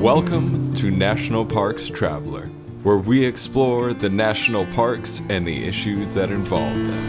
Welcome 0.00 0.72
to 0.76 0.90
National 0.90 1.44
Parks 1.44 1.88
Traveler, 1.88 2.46
where 2.84 2.96
we 2.96 3.22
explore 3.22 3.92
the 3.92 4.08
national 4.08 4.64
parks 4.68 5.20
and 5.28 5.46
the 5.46 5.66
issues 5.68 6.14
that 6.14 6.30
involve 6.30 6.74
them. 6.74 7.08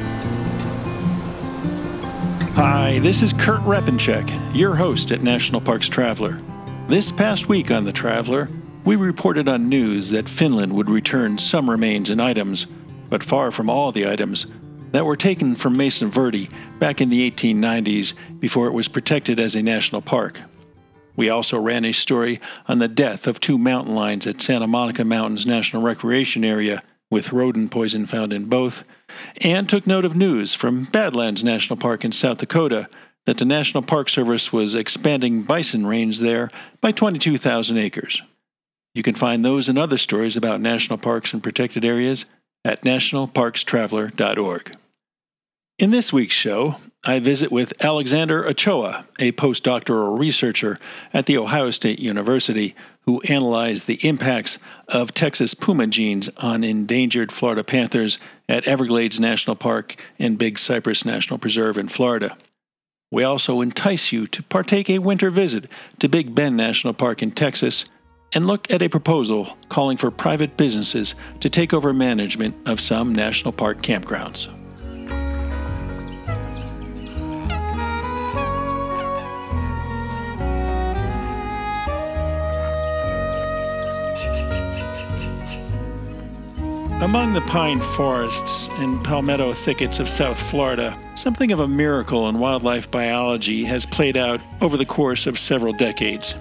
Hi, 2.55 2.99
this 2.99 3.21
is 3.21 3.31
Kurt 3.31 3.61
Repanshek, 3.61 4.53
your 4.53 4.75
host 4.75 5.11
at 5.11 5.23
National 5.23 5.61
Parks 5.61 5.87
Traveler. 5.87 6.41
This 6.89 7.13
past 7.13 7.47
week 7.47 7.71
on 7.71 7.85
The 7.85 7.93
Traveler, 7.93 8.49
we 8.83 8.97
reported 8.97 9.47
on 9.47 9.69
news 9.69 10.09
that 10.09 10.27
Finland 10.27 10.73
would 10.73 10.89
return 10.89 11.37
some 11.37 11.69
remains 11.69 12.09
and 12.09 12.21
items, 12.21 12.67
but 13.09 13.23
far 13.23 13.51
from 13.51 13.69
all 13.69 13.93
the 13.93 14.05
items, 14.05 14.47
that 14.91 15.05
were 15.05 15.15
taken 15.15 15.55
from 15.55 15.77
Mesa 15.77 16.07
Verde 16.07 16.49
back 16.77 16.99
in 16.99 17.07
the 17.07 17.31
1890s 17.31 18.11
before 18.41 18.67
it 18.67 18.73
was 18.73 18.89
protected 18.89 19.39
as 19.39 19.55
a 19.55 19.63
national 19.63 20.01
park. 20.01 20.41
We 21.15 21.29
also 21.29 21.59
ran 21.59 21.85
a 21.85 21.91
story 21.91 22.39
on 22.67 22.79
the 22.79 22.87
death 22.87 23.27
of 23.27 23.39
two 23.39 23.57
mountain 23.57 23.93
lions 23.95 24.25
at 24.27 24.41
Santa 24.41 24.67
Monica 24.67 25.03
Mountains 25.03 25.45
National 25.45 25.81
Recreation 25.81 26.43
Area, 26.43 26.81
with 27.09 27.33
rodent 27.33 27.71
poison 27.71 28.05
found 28.07 28.31
in 28.31 28.45
both, 28.45 28.83
and 29.41 29.67
took 29.67 29.85
note 29.85 30.05
of 30.05 30.15
news 30.15 30.53
from 30.53 30.85
Badlands 30.85 31.43
National 31.43 31.77
Park 31.77 32.05
in 32.05 32.11
South 32.11 32.37
Dakota 32.37 32.87
that 33.25 33.37
the 33.37 33.45
National 33.45 33.83
Park 33.83 34.09
Service 34.09 34.51
was 34.51 34.73
expanding 34.73 35.43
bison 35.43 35.85
range 35.85 36.19
there 36.19 36.49
by 36.79 36.91
22,000 36.91 37.77
acres. 37.77 38.21
You 38.93 39.03
can 39.03 39.15
find 39.15 39.43
those 39.43 39.69
and 39.69 39.77
other 39.77 39.97
stories 39.97 40.35
about 40.35 40.61
national 40.61 40.97
parks 40.97 41.33
and 41.33 41.43
protected 41.43 41.85
areas 41.85 42.25
at 42.65 42.81
nationalparkstraveler.org. 42.83 44.75
In 45.79 45.91
this 45.91 46.11
week's 46.11 46.35
show, 46.35 46.75
I 47.03 47.17
visit 47.17 47.51
with 47.51 47.73
Alexander 47.83 48.45
Ochoa, 48.45 49.05
a 49.17 49.31
postdoctoral 49.31 50.19
researcher 50.19 50.77
at 51.11 51.25
The 51.25 51.37
Ohio 51.37 51.71
State 51.71 51.99
University, 51.99 52.75
who 53.05 53.21
analyzed 53.21 53.87
the 53.87 54.07
impacts 54.07 54.59
of 54.87 55.11
Texas 55.11 55.55
puma 55.55 55.87
genes 55.87 56.29
on 56.37 56.63
endangered 56.63 57.31
Florida 57.31 57.63
panthers 57.63 58.19
at 58.47 58.67
Everglades 58.67 59.19
National 59.19 59.55
Park 59.55 59.95
and 60.19 60.37
Big 60.37 60.59
Cypress 60.59 61.03
National 61.03 61.39
Preserve 61.39 61.79
in 61.79 61.87
Florida. 61.87 62.37
We 63.09 63.23
also 63.23 63.61
entice 63.61 64.11
you 64.11 64.27
to 64.27 64.43
partake 64.43 64.87
a 64.87 64.99
winter 64.99 65.31
visit 65.31 65.71
to 65.99 66.07
Big 66.07 66.35
Bend 66.35 66.55
National 66.55 66.93
Park 66.93 67.23
in 67.23 67.31
Texas 67.31 67.85
and 68.31 68.45
look 68.45 68.71
at 68.71 68.83
a 68.83 68.89
proposal 68.89 69.57
calling 69.69 69.97
for 69.97 70.11
private 70.11 70.55
businesses 70.55 71.15
to 71.39 71.49
take 71.49 71.73
over 71.73 71.93
management 71.93 72.55
of 72.69 72.79
some 72.79 73.13
national 73.13 73.53
park 73.53 73.81
campgrounds. 73.81 74.55
Among 87.01 87.33
the 87.33 87.41
pine 87.41 87.81
forests 87.81 88.67
and 88.73 89.03
palmetto 89.03 89.53
thickets 89.53 89.99
of 89.99 90.07
South 90.07 90.39
Florida, 90.39 90.95
something 91.15 91.51
of 91.51 91.59
a 91.59 91.67
miracle 91.67 92.29
in 92.29 92.37
wildlife 92.37 92.91
biology 92.91 93.63
has 93.63 93.87
played 93.87 94.15
out 94.15 94.39
over 94.61 94.77
the 94.77 94.85
course 94.85 95.25
of 95.25 95.39
several 95.39 95.73
decades. 95.73 96.35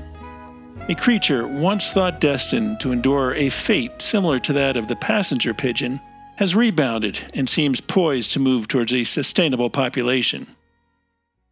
A 0.91 0.94
creature 0.94 1.48
once 1.48 1.92
thought 1.92 2.20
destined 2.20 2.78
to 2.80 2.92
endure 2.92 3.34
a 3.36 3.48
fate 3.48 4.02
similar 4.02 4.39
to 4.41 4.52
that 4.52 4.77
of 4.77 4.89
the 4.89 4.97
passenger 4.97 5.55
pigeon 5.55 5.98
has 6.36 6.55
rebounded 6.55 7.19
and 7.33 7.48
seems 7.48 7.80
poised 7.80 8.33
to 8.33 8.39
move 8.39 8.69
towards 8.69 8.92
a 8.92 9.05
sustainable 9.05 9.70
population. 9.70 10.47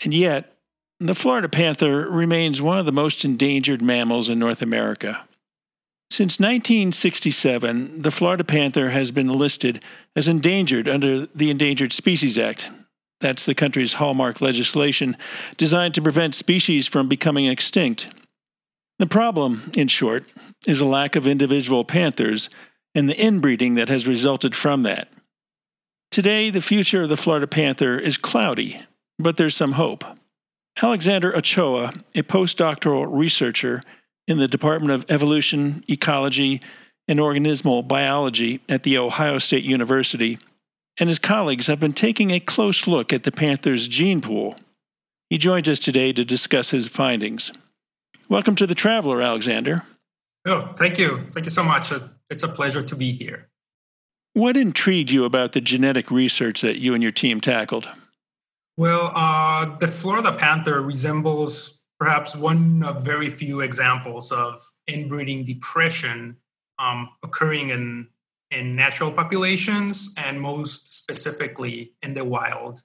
And 0.02 0.12
yet, 0.12 0.54
the 1.00 1.14
Florida 1.14 1.48
panther 1.48 2.10
remains 2.10 2.60
one 2.60 2.76
of 2.76 2.84
the 2.84 2.92
most 2.92 3.24
endangered 3.24 3.80
mammals 3.80 4.28
in 4.28 4.38
North 4.38 4.60
America. 4.60 5.26
Since 6.10 6.40
1967, 6.40 8.02
the 8.02 8.10
Florida 8.10 8.42
panther 8.42 8.90
has 8.90 9.12
been 9.12 9.28
listed 9.28 9.84
as 10.16 10.26
endangered 10.26 10.88
under 10.88 11.26
the 11.26 11.50
Endangered 11.50 11.92
Species 11.92 12.38
Act. 12.38 12.70
That's 13.20 13.44
the 13.44 13.54
country's 13.54 13.94
hallmark 13.94 14.40
legislation 14.40 15.16
designed 15.56 15.94
to 15.94 16.02
prevent 16.02 16.34
species 16.34 16.86
from 16.86 17.08
becoming 17.08 17.46
extinct. 17.46 18.08
The 18.98 19.06
problem, 19.06 19.70
in 19.76 19.88
short, 19.88 20.24
is 20.66 20.80
a 20.80 20.86
lack 20.86 21.14
of 21.14 21.26
individual 21.26 21.84
panthers 21.84 22.48
and 22.94 23.08
the 23.08 23.20
inbreeding 23.20 23.74
that 23.74 23.88
has 23.88 24.06
resulted 24.06 24.56
from 24.56 24.82
that. 24.84 25.08
Today, 26.10 26.48
the 26.50 26.62
future 26.62 27.02
of 27.02 27.08
the 27.10 27.16
Florida 27.16 27.46
panther 27.46 27.98
is 27.98 28.16
cloudy, 28.16 28.80
but 29.18 29.36
there's 29.36 29.54
some 29.54 29.72
hope. 29.72 30.04
Alexander 30.82 31.36
Ochoa, 31.36 31.92
a 32.14 32.22
postdoctoral 32.22 33.06
researcher 33.08 33.82
in 34.28 34.38
the 34.38 34.46
Department 34.46 34.92
of 34.92 35.06
Evolution, 35.08 35.82
Ecology, 35.88 36.60
and 37.08 37.18
Organismal 37.18 37.88
Biology 37.88 38.60
at 38.68 38.82
The 38.82 38.98
Ohio 38.98 39.38
State 39.38 39.64
University, 39.64 40.38
and 41.00 41.08
his 41.08 41.18
colleagues 41.18 41.66
have 41.66 41.80
been 41.80 41.94
taking 41.94 42.30
a 42.30 42.38
close 42.38 42.86
look 42.86 43.12
at 43.12 43.22
the 43.22 43.32
panther's 43.32 43.88
gene 43.88 44.20
pool. 44.20 44.56
He 45.30 45.38
joins 45.38 45.68
us 45.68 45.78
today 45.78 46.12
to 46.12 46.24
discuss 46.24 46.70
his 46.70 46.88
findings. 46.88 47.50
Welcome 48.28 48.54
to 48.56 48.66
the 48.66 48.74
Traveler, 48.74 49.22
Alexander. 49.22 49.80
Oh, 50.44 50.74
thank 50.76 50.98
you. 50.98 51.26
Thank 51.30 51.46
you 51.46 51.50
so 51.50 51.64
much. 51.64 51.90
It's 52.28 52.42
a 52.42 52.48
pleasure 52.48 52.82
to 52.82 52.94
be 52.94 53.12
here. 53.12 53.48
What 54.34 54.56
intrigued 54.56 55.10
you 55.10 55.24
about 55.24 55.52
the 55.52 55.62
genetic 55.62 56.10
research 56.10 56.60
that 56.60 56.78
you 56.78 56.92
and 56.92 57.02
your 57.02 57.12
team 57.12 57.40
tackled? 57.40 57.88
Well, 58.76 59.10
uh, 59.14 59.76
the 59.78 59.88
Florida 59.88 60.32
panther 60.32 60.82
resembles 60.82 61.77
perhaps 61.98 62.36
one 62.36 62.82
of 62.82 63.04
very 63.04 63.28
few 63.28 63.60
examples 63.60 64.30
of 64.30 64.70
inbreeding 64.86 65.44
depression 65.44 66.36
um, 66.78 67.10
occurring 67.22 67.70
in 67.70 68.08
in 68.50 68.74
natural 68.74 69.12
populations 69.12 70.14
and 70.16 70.40
most 70.40 70.96
specifically 70.96 71.92
in 72.02 72.14
the 72.14 72.24
wild. 72.24 72.80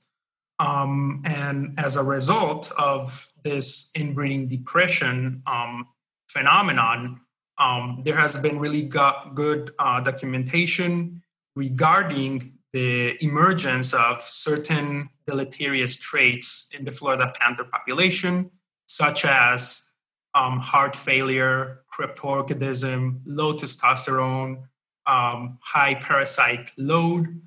Um, 0.60 1.22
and 1.24 1.74
as 1.78 1.96
a 1.96 2.04
result 2.04 2.70
of 2.78 3.32
this 3.44 3.90
inbreeding 3.96 4.50
depression 4.50 5.42
um, 5.48 5.88
phenomenon, 6.28 7.22
um, 7.58 8.02
there 8.04 8.18
has 8.18 8.38
been 8.38 8.60
really 8.60 8.82
good 8.82 9.72
uh, 9.80 10.02
documentation 10.02 11.22
regarding 11.56 12.54
the 12.74 13.24
emergence 13.24 13.94
of 13.94 14.22
certain 14.22 15.10
deleterious 15.28 15.96
traits 15.96 16.68
in 16.78 16.84
the 16.84 16.92
Florida 16.92 17.32
panther 17.40 17.64
population 17.64 18.52
such 18.94 19.26
as 19.26 19.90
um, 20.36 20.60
heart 20.60 20.96
failure, 20.96 21.82
cryptorchidism, 21.92 23.22
low 23.26 23.52
testosterone, 23.54 24.68
um, 25.08 25.58
high 25.64 25.96
parasite 25.96 26.70
load. 26.78 27.42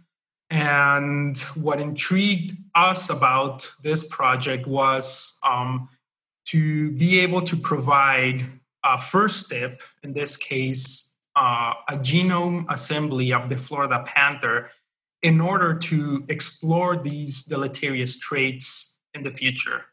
And 0.50 1.38
what 1.54 1.78
intrigued 1.80 2.56
us 2.74 3.08
about 3.08 3.72
this 3.80 4.02
project 4.08 4.66
was 4.66 5.38
um, 5.44 5.88
to 6.46 6.90
be 6.92 7.20
able 7.20 7.42
to 7.42 7.56
provide 7.56 8.46
a 8.84 8.98
first 8.98 9.46
step, 9.46 9.82
in 10.02 10.14
this 10.14 10.36
case, 10.36 11.14
uh, 11.36 11.74
a 11.88 11.96
genome 11.96 12.66
assembly 12.68 13.32
of 13.32 13.48
the 13.50 13.56
Florida 13.56 14.02
panther 14.04 14.70
in 15.22 15.40
order 15.40 15.74
to 15.74 16.24
explore 16.28 16.96
these 16.96 17.44
deleterious 17.44 18.18
traits 18.18 18.98
in 19.14 19.22
the 19.22 19.30
future. 19.30 19.86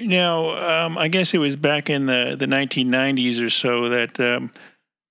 Now, 0.00 0.86
um, 0.86 0.98
I 0.98 1.08
guess 1.08 1.34
it 1.34 1.38
was 1.38 1.56
back 1.56 1.90
in 1.90 2.06
the, 2.06 2.36
the 2.38 2.46
1990s 2.46 3.44
or 3.44 3.50
so 3.50 3.88
that 3.88 4.18
um, 4.20 4.52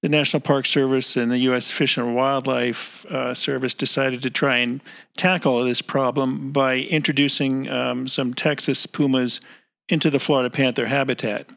the 0.01 0.09
National 0.09 0.39
Park 0.39 0.65
Service 0.65 1.17
and 1.17 1.31
the 1.31 1.39
U.S. 1.39 1.71
Fish 1.71 1.97
and 1.97 2.15
Wildlife 2.15 3.05
uh, 3.07 3.33
Service 3.33 3.73
decided 3.73 4.21
to 4.23 4.29
try 4.29 4.57
and 4.57 4.81
tackle 5.17 5.63
this 5.63 5.81
problem 5.81 6.51
by 6.51 6.77
introducing 6.77 7.67
um, 7.69 8.07
some 8.07 8.33
Texas 8.33 8.85
pumas 8.85 9.41
into 9.89 10.09
the 10.09 10.19
Florida 10.19 10.49
panther 10.49 10.85
habitat. 10.85 11.47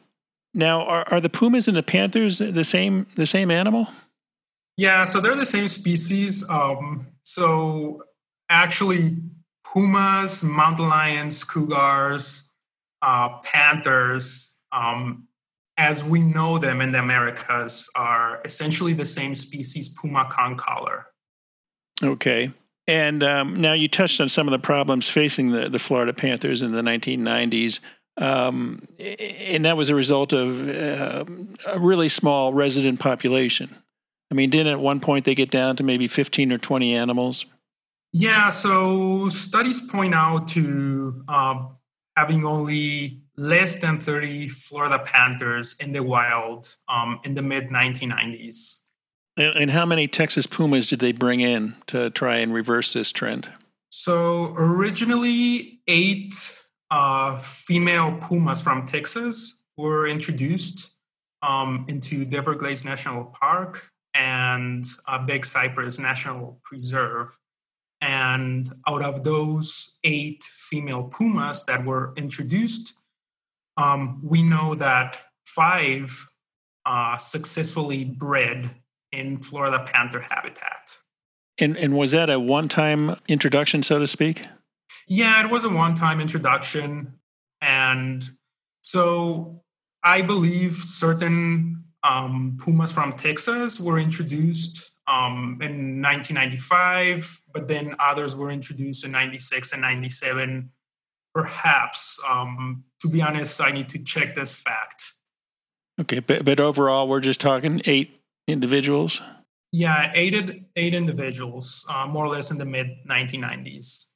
Now, 0.53 0.81
are, 0.81 1.05
are 1.11 1.21
the 1.21 1.29
pumas 1.29 1.67
and 1.67 1.77
the 1.77 1.83
panthers 1.83 2.39
the 2.39 2.63
same 2.63 3.07
the 3.15 3.27
same 3.27 3.51
animal? 3.51 3.87
Yeah, 4.75 5.03
so 5.03 5.19
they're 5.19 5.35
the 5.35 5.45
same 5.45 5.67
species. 5.67 6.49
Um, 6.49 7.07
so 7.23 8.03
actually, 8.49 9.17
pumas, 9.63 10.43
mountain 10.43 10.89
lions, 10.89 11.43
cougars, 11.43 12.50
uh, 13.01 13.39
panthers, 13.39 14.57
um, 14.71 15.27
as 15.77 16.03
we 16.03 16.21
know 16.21 16.57
them 16.57 16.81
in 16.81 16.91
the 16.91 16.99
Americas, 16.99 17.89
are 17.95 18.41
essentially 18.45 18.93
the 18.93 19.05
same 19.05 19.35
species, 19.35 19.89
puma 19.89 20.29
concolor. 20.31 21.05
Okay. 22.03 22.51
And 22.87 23.23
um, 23.23 23.55
now 23.55 23.73
you 23.73 23.87
touched 23.87 24.19
on 24.19 24.27
some 24.27 24.47
of 24.47 24.51
the 24.51 24.59
problems 24.59 25.09
facing 25.09 25.51
the, 25.51 25.69
the 25.69 25.79
Florida 25.79 26.13
Panthers 26.13 26.61
in 26.61 26.71
the 26.71 26.81
1990s. 26.81 27.79
Um, 28.17 28.87
and 28.99 29.65
that 29.65 29.77
was 29.77 29.89
a 29.89 29.95
result 29.95 30.33
of 30.33 30.69
uh, 30.69 31.25
a 31.67 31.79
really 31.79 32.09
small 32.09 32.53
resident 32.53 32.99
population. 32.99 33.75
I 34.29 34.33
mean, 34.33 34.49
didn't 34.49 34.73
at 34.73 34.79
one 34.79 34.99
point 34.99 35.25
they 35.25 35.35
get 35.35 35.51
down 35.51 35.75
to 35.77 35.83
maybe 35.83 36.07
15 36.07 36.51
or 36.51 36.57
20 36.57 36.93
animals? 36.93 37.45
Yeah, 38.13 38.49
so 38.49 39.29
studies 39.29 39.89
point 39.89 40.13
out 40.13 40.47
to 40.49 41.23
uh, 41.27 41.63
having 42.15 42.45
only 42.45 43.21
less 43.37 43.79
than 43.79 43.99
30 43.99 44.49
Florida 44.49 44.99
panthers 44.99 45.75
in 45.79 45.93
the 45.93 46.03
wild 46.03 46.75
um, 46.87 47.19
in 47.23 47.33
the 47.33 47.41
mid 47.41 47.69
1990s. 47.69 48.81
And, 49.37 49.55
and 49.55 49.71
how 49.71 49.85
many 49.85 50.07
Texas 50.07 50.45
pumas 50.45 50.87
did 50.87 50.99
they 50.99 51.11
bring 51.11 51.39
in 51.39 51.75
to 51.87 52.09
try 52.09 52.37
and 52.37 52.53
reverse 52.53 52.93
this 52.93 53.11
trend? 53.11 53.49
So 53.89 54.53
originally, 54.55 55.81
eight 55.87 56.33
uh, 56.89 57.37
female 57.37 58.17
pumas 58.21 58.61
from 58.61 58.85
Texas 58.85 59.63
were 59.77 60.07
introduced 60.07 60.91
um, 61.41 61.85
into 61.87 62.25
the 62.25 62.37
Everglades 62.37 62.85
National 62.85 63.25
Park 63.25 63.89
and 64.13 64.85
uh, 65.07 65.17
Big 65.25 65.45
Cypress 65.45 65.97
National 65.97 66.59
Preserve. 66.63 67.37
And 68.01 68.73
out 68.87 69.03
of 69.03 69.23
those 69.23 69.99
eight 70.03 70.43
female 70.43 71.03
pumas 71.03 71.63
that 71.65 71.85
were 71.85 72.13
introduced, 72.17 72.93
um, 73.77 74.19
we 74.23 74.41
know 74.41 74.73
that 74.75 75.19
five 75.45 76.27
uh, 76.85 77.17
successfully 77.17 78.03
bred 78.03 78.71
in 79.11 79.41
Florida 79.43 79.85
panther 79.85 80.21
habitat. 80.21 80.97
And, 81.59 81.77
and 81.77 81.93
was 81.93 82.11
that 82.11 82.29
a 82.29 82.39
one 82.39 82.67
time 82.67 83.17
introduction, 83.27 83.83
so 83.83 83.99
to 83.99 84.07
speak? 84.07 84.47
Yeah, 85.07 85.45
it 85.45 85.51
was 85.51 85.63
a 85.63 85.69
one 85.69 85.93
time 85.93 86.19
introduction. 86.19 87.19
And 87.61 88.31
so 88.81 89.61
I 90.03 90.21
believe 90.21 90.73
certain 90.75 91.83
um, 92.03 92.57
pumas 92.59 92.91
from 92.91 93.13
Texas 93.13 93.79
were 93.79 93.99
introduced 93.99 94.90
um, 95.11 95.59
in 95.61 96.01
1995, 96.01 97.41
but 97.53 97.67
then 97.67 97.95
others 97.99 98.35
were 98.35 98.49
introduced 98.49 99.03
in 99.03 99.11
96 99.11 99.73
and 99.73 99.81
97. 99.81 100.71
Perhaps, 101.33 102.19
um, 102.29 102.85
to 103.01 103.09
be 103.09 103.21
honest, 103.21 103.59
I 103.61 103.71
need 103.71 103.89
to 103.89 103.99
check 103.99 104.35
this 104.35 104.55
fact. 104.55 105.13
Okay, 105.99 106.19
but, 106.19 106.45
but 106.45 106.59
overall, 106.59 107.07
we're 107.07 107.19
just 107.19 107.41
talking 107.41 107.81
eight 107.85 108.21
individuals? 108.47 109.21
Yeah, 109.71 110.11
eight, 110.13 110.65
eight 110.75 110.93
individuals, 110.93 111.85
uh, 111.89 112.05
more 112.07 112.25
or 112.25 112.29
less 112.29 112.51
in 112.51 112.57
the 112.57 112.65
mid 112.65 113.05
1990s. 113.07 114.07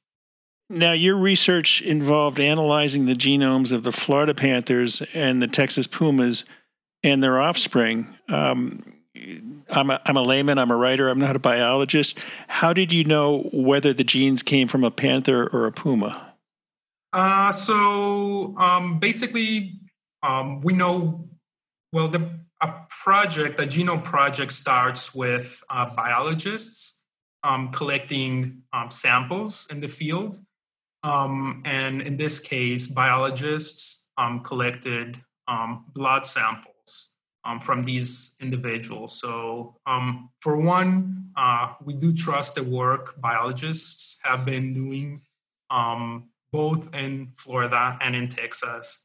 Now, 0.68 0.92
your 0.92 1.16
research 1.16 1.80
involved 1.80 2.40
analyzing 2.40 3.06
the 3.06 3.14
genomes 3.14 3.72
of 3.72 3.82
the 3.82 3.92
Florida 3.92 4.34
Panthers 4.34 5.00
and 5.14 5.40
the 5.40 5.46
Texas 5.46 5.86
Pumas 5.86 6.44
and 7.02 7.22
their 7.22 7.40
offspring. 7.40 8.08
Um, 8.28 8.95
I'm 9.70 9.90
a, 9.90 10.00
I'm 10.04 10.16
a 10.16 10.22
layman, 10.22 10.58
I'm 10.58 10.70
a 10.70 10.76
writer, 10.76 11.08
I'm 11.08 11.18
not 11.18 11.36
a 11.36 11.38
biologist. 11.38 12.18
How 12.48 12.72
did 12.72 12.92
you 12.92 13.04
know 13.04 13.48
whether 13.52 13.92
the 13.92 14.04
genes 14.04 14.42
came 14.42 14.68
from 14.68 14.84
a 14.84 14.90
panther 14.90 15.48
or 15.48 15.66
a 15.66 15.72
puma? 15.72 16.34
Uh, 17.12 17.52
so 17.52 18.54
um, 18.58 18.98
basically, 18.98 19.80
um, 20.22 20.60
we 20.60 20.72
know, 20.72 21.28
well, 21.92 22.08
the 22.08 22.30
a 22.60 22.72
project, 22.88 23.60
a 23.60 23.64
genome 23.64 24.02
project 24.02 24.52
starts 24.52 25.14
with 25.14 25.62
uh, 25.68 25.94
biologists 25.94 27.04
um, 27.42 27.70
collecting 27.70 28.62
um, 28.72 28.90
samples 28.90 29.66
in 29.70 29.80
the 29.80 29.88
field. 29.88 30.38
Um, 31.02 31.62
and 31.66 32.00
in 32.00 32.16
this 32.16 32.40
case, 32.40 32.86
biologists 32.86 34.08
um, 34.16 34.40
collected 34.40 35.20
blood 35.94 36.26
samples 36.26 36.75
um, 37.46 37.60
from 37.60 37.84
these 37.84 38.34
individuals. 38.40 39.20
So, 39.20 39.76
for 40.40 40.56
one, 40.56 41.30
uh, 41.36 41.74
we 41.84 41.94
do 41.94 42.12
trust 42.12 42.56
the 42.56 42.64
work 42.64 43.20
biologists 43.20 44.18
have 44.24 44.44
been 44.44 44.74
doing 44.74 45.22
both 46.52 46.94
in 46.94 47.28
Florida 47.36 47.98
and 48.00 48.16
in 48.16 48.28
Texas 48.28 49.04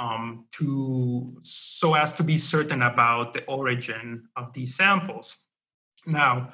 um, 0.00 0.46
to 0.52 1.36
so 1.42 1.94
as 1.94 2.12
to 2.14 2.22
be 2.22 2.38
certain 2.38 2.82
about 2.82 3.34
the 3.34 3.44
origin 3.44 4.28
of 4.36 4.52
these 4.54 4.74
samples. 4.74 5.38
Now, 6.06 6.52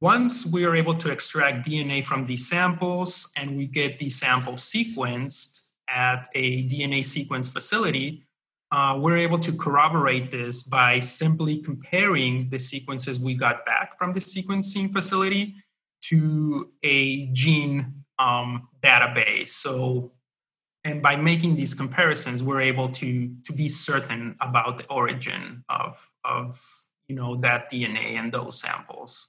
once 0.00 0.46
we 0.46 0.64
are 0.64 0.74
able 0.74 0.94
to 0.94 1.10
extract 1.10 1.66
DNA 1.66 2.04
from 2.04 2.26
these 2.26 2.48
samples 2.48 3.30
and 3.36 3.56
we 3.56 3.66
get 3.66 3.98
these 3.98 4.18
samples 4.18 4.60
sequenced 4.62 5.60
at 5.88 6.28
a 6.34 6.68
DNA 6.68 7.04
sequence 7.04 7.48
facility, 7.48 8.24
uh, 8.72 8.98
we're 9.00 9.16
able 9.16 9.38
to 9.38 9.52
corroborate 9.52 10.30
this 10.30 10.62
by 10.62 10.98
simply 10.98 11.58
comparing 11.58 12.50
the 12.50 12.58
sequences 12.58 13.20
we 13.20 13.34
got 13.34 13.64
back 13.64 13.96
from 13.98 14.12
the 14.12 14.20
sequencing 14.20 14.92
facility 14.92 15.54
to 16.02 16.72
a 16.82 17.26
gene 17.32 18.04
um, 18.18 18.68
database. 18.82 19.48
So 19.48 20.12
and 20.86 21.02
by 21.02 21.16
making 21.16 21.56
these 21.56 21.74
comparisons 21.74 22.42
we're 22.42 22.60
able 22.60 22.88
to 22.88 23.34
to 23.44 23.52
be 23.52 23.68
certain 23.68 24.36
about 24.40 24.78
the 24.78 24.86
origin 24.88 25.64
of 25.68 26.08
of 26.24 26.62
you 27.08 27.16
know 27.16 27.34
that 27.34 27.70
dna 27.70 28.16
and 28.18 28.32
those 28.32 28.60
samples 28.60 29.28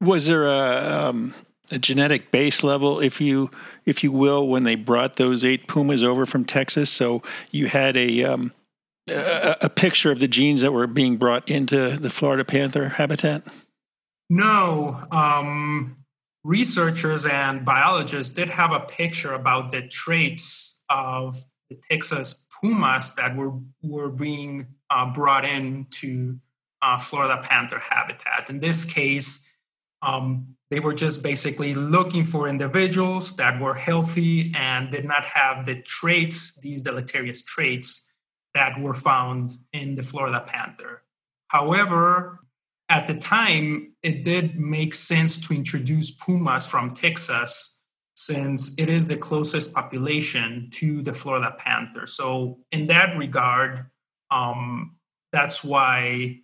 was 0.00 0.26
there 0.26 0.46
a, 0.46 1.08
um, 1.08 1.34
a 1.70 1.78
genetic 1.78 2.30
base 2.30 2.62
level 2.62 3.00
if 3.00 3.20
you 3.20 3.50
if 3.86 4.04
you 4.04 4.12
will 4.12 4.46
when 4.46 4.62
they 4.62 4.76
brought 4.76 5.16
those 5.16 5.44
eight 5.44 5.66
pumas 5.66 6.04
over 6.04 6.24
from 6.24 6.44
texas 6.44 6.90
so 6.90 7.22
you 7.50 7.66
had 7.66 7.96
a 7.96 8.22
um, 8.22 8.52
a, 9.10 9.56
a 9.62 9.68
picture 9.68 10.10
of 10.10 10.18
the 10.18 10.28
genes 10.28 10.62
that 10.62 10.72
were 10.72 10.86
being 10.86 11.16
brought 11.16 11.50
into 11.50 11.96
the 11.96 12.10
florida 12.10 12.44
panther 12.44 12.90
habitat 12.90 13.42
no 14.30 15.06
um, 15.10 15.96
researchers 16.44 17.24
and 17.24 17.64
biologists 17.64 18.32
did 18.32 18.50
have 18.50 18.72
a 18.72 18.80
picture 18.80 19.32
about 19.32 19.72
the 19.72 19.82
traits 19.82 20.82
of 20.88 21.44
the 21.70 21.78
Texas 21.90 22.46
pumas 22.60 23.14
that 23.14 23.34
were 23.34 23.52
were 23.82 24.10
being 24.10 24.66
uh, 24.90 25.10
brought 25.12 25.44
into 25.44 26.38
uh, 26.82 26.98
Florida 26.98 27.40
panther 27.42 27.78
habitat. 27.78 28.48
In 28.50 28.60
this 28.60 28.84
case, 28.84 29.48
um, 30.02 30.56
they 30.70 30.80
were 30.80 30.92
just 30.92 31.22
basically 31.22 31.74
looking 31.74 32.24
for 32.24 32.46
individuals 32.46 33.36
that 33.36 33.60
were 33.60 33.74
healthy 33.74 34.52
and 34.54 34.90
did 34.90 35.04
not 35.04 35.24
have 35.24 35.64
the 35.64 35.80
traits, 35.80 36.58
these 36.60 36.82
deleterious 36.82 37.42
traits 37.42 38.03
that 38.54 38.80
were 38.80 38.94
found 38.94 39.58
in 39.72 39.96
the 39.96 40.02
Florida 40.02 40.40
panther. 40.40 41.02
However, 41.48 42.40
at 42.88 43.06
the 43.06 43.14
time, 43.14 43.94
it 44.02 44.24
did 44.24 44.58
make 44.58 44.94
sense 44.94 45.38
to 45.46 45.54
introduce 45.54 46.10
pumas 46.10 46.66
from 46.66 46.90
Texas 46.90 47.82
since 48.16 48.74
it 48.78 48.88
is 48.88 49.08
the 49.08 49.16
closest 49.16 49.74
population 49.74 50.68
to 50.72 51.02
the 51.02 51.12
Florida 51.12 51.54
panther. 51.58 52.06
So, 52.06 52.60
in 52.70 52.86
that 52.86 53.16
regard, 53.16 53.86
um, 54.30 54.96
that's 55.32 55.64
why 55.64 56.40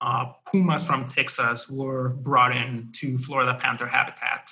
uh, 0.00 0.32
pumas 0.50 0.86
from 0.86 1.06
Texas 1.06 1.68
were 1.68 2.08
brought 2.08 2.56
in 2.56 2.90
to 2.92 3.18
Florida 3.18 3.54
panther 3.54 3.86
habitat. 3.86 4.50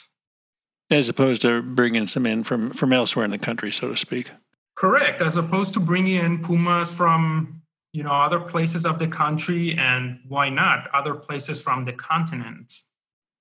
As 0.91 1.09
opposed 1.09 1.43
to 1.43 1.63
bringing 1.63 2.07
some 2.07 2.27
in 2.27 2.45
from, 2.45 2.71
from 2.71 2.93
elsewhere 2.93 3.25
in 3.25 3.31
the 3.31 3.39
country, 3.39 3.73
so 3.73 3.89
to 3.89 3.97
speak. 3.97 4.31
Correct. 4.79 5.21
As 5.21 5.37
opposed 5.37 5.75
to 5.75 5.81
bringing 5.81 6.15
in 6.25 6.43
pumas 6.43 6.95
from 6.95 7.63
you 7.93 8.05
know 8.05 8.13
other 8.13 8.39
places 8.39 8.87
of 8.87 8.99
the 8.99 9.09
country 9.09 9.77
and 9.77 10.21
why 10.29 10.51
not 10.51 10.89
other 10.95 11.15
places 11.15 11.61
from 11.61 11.85
the 11.85 11.93
continent 11.93 12.73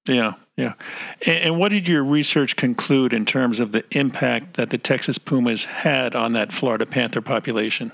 yeah, 0.09 0.33
yeah. 0.55 0.73
And, 1.25 1.37
and, 1.37 1.59
what 1.59 1.69
did 1.69 1.87
your 1.87 2.03
research 2.03 2.55
conclude 2.55 3.13
in 3.13 3.25
terms 3.25 3.59
of 3.59 3.71
the 3.71 3.83
impact 3.91 4.55
that 4.55 4.69
the 4.69 4.77
Texas 4.77 5.17
Pumas 5.17 5.65
had 5.65 6.15
on 6.15 6.33
that 6.33 6.51
Florida 6.51 6.85
Panther 6.85 7.21
population? 7.21 7.91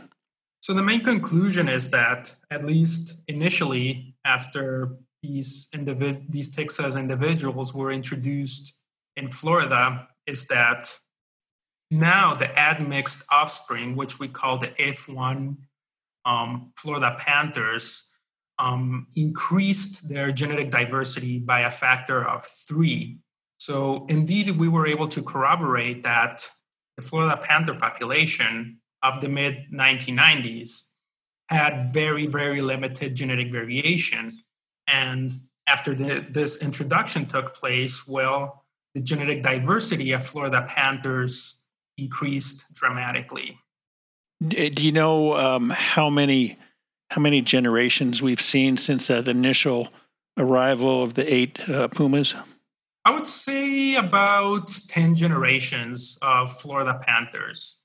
So, 0.61 0.73
the 0.73 0.83
main 0.83 1.03
conclusion 1.03 1.67
is 1.67 1.89
that, 1.89 2.35
at 2.49 2.63
least 2.63 3.21
initially, 3.27 4.15
after 4.23 4.97
these, 5.21 5.69
individ- 5.73 6.29
these 6.29 6.49
Texas 6.55 6.95
individuals 6.95 7.73
were 7.73 7.91
introduced 7.91 8.79
in 9.15 9.29
Florida, 9.29 10.07
is 10.25 10.47
that 10.47 10.99
now 11.93 12.33
the 12.33 12.57
admixed 12.57 13.23
offspring, 13.31 13.95
which 13.95 14.19
we 14.19 14.27
call 14.27 14.57
the 14.57 14.67
F1 14.67 15.57
um, 16.25 16.71
Florida 16.77 17.15
Panthers, 17.19 18.09
um, 18.59 19.07
increased 19.15 20.07
their 20.07 20.31
genetic 20.31 20.69
diversity 20.69 21.39
by 21.39 21.61
a 21.61 21.71
factor 21.71 22.23
of 22.23 22.45
three. 22.45 23.17
So, 23.57 24.05
indeed, 24.09 24.57
we 24.57 24.67
were 24.67 24.85
able 24.85 25.07
to 25.09 25.23
corroborate 25.23 26.03
that 26.03 26.49
the 26.97 27.01
Florida 27.01 27.37
panther 27.37 27.73
population 27.73 28.79
of 29.01 29.21
the 29.21 29.29
mid 29.29 29.71
1990s 29.73 30.85
had 31.49 31.93
very, 31.93 32.27
very 32.27 32.61
limited 32.61 33.15
genetic 33.15 33.51
variation. 33.51 34.43
And 34.87 35.41
after 35.67 35.93
the, 35.95 36.25
this 36.29 36.61
introduction 36.61 37.25
took 37.25 37.53
place, 37.53 38.07
well, 38.07 38.65
the 38.93 39.01
genetic 39.01 39.41
diversity 39.43 40.11
of 40.11 40.25
Florida 40.25 40.65
panthers 40.67 41.62
increased 41.97 42.73
dramatically. 42.73 43.59
Do 44.47 44.83
you 44.83 44.91
know 44.91 45.37
um, 45.37 45.69
how 45.69 46.09
many 46.09 46.57
how 47.11 47.21
many 47.21 47.41
generations 47.41 48.21
we've 48.21 48.41
seen 48.41 48.75
since 48.77 49.07
that 49.07 49.27
initial 49.27 49.87
arrival 50.37 51.03
of 51.03 51.13
the 51.13 51.33
eight 51.33 51.69
uh, 51.69 51.87
pumas? 51.87 52.33
I 53.05 53.11
would 53.11 53.27
say 53.27 53.95
about 53.95 54.67
10 54.87 55.15
generations 55.15 56.17
of 56.21 56.51
Florida 56.51 56.99
Panthers. 57.05 57.83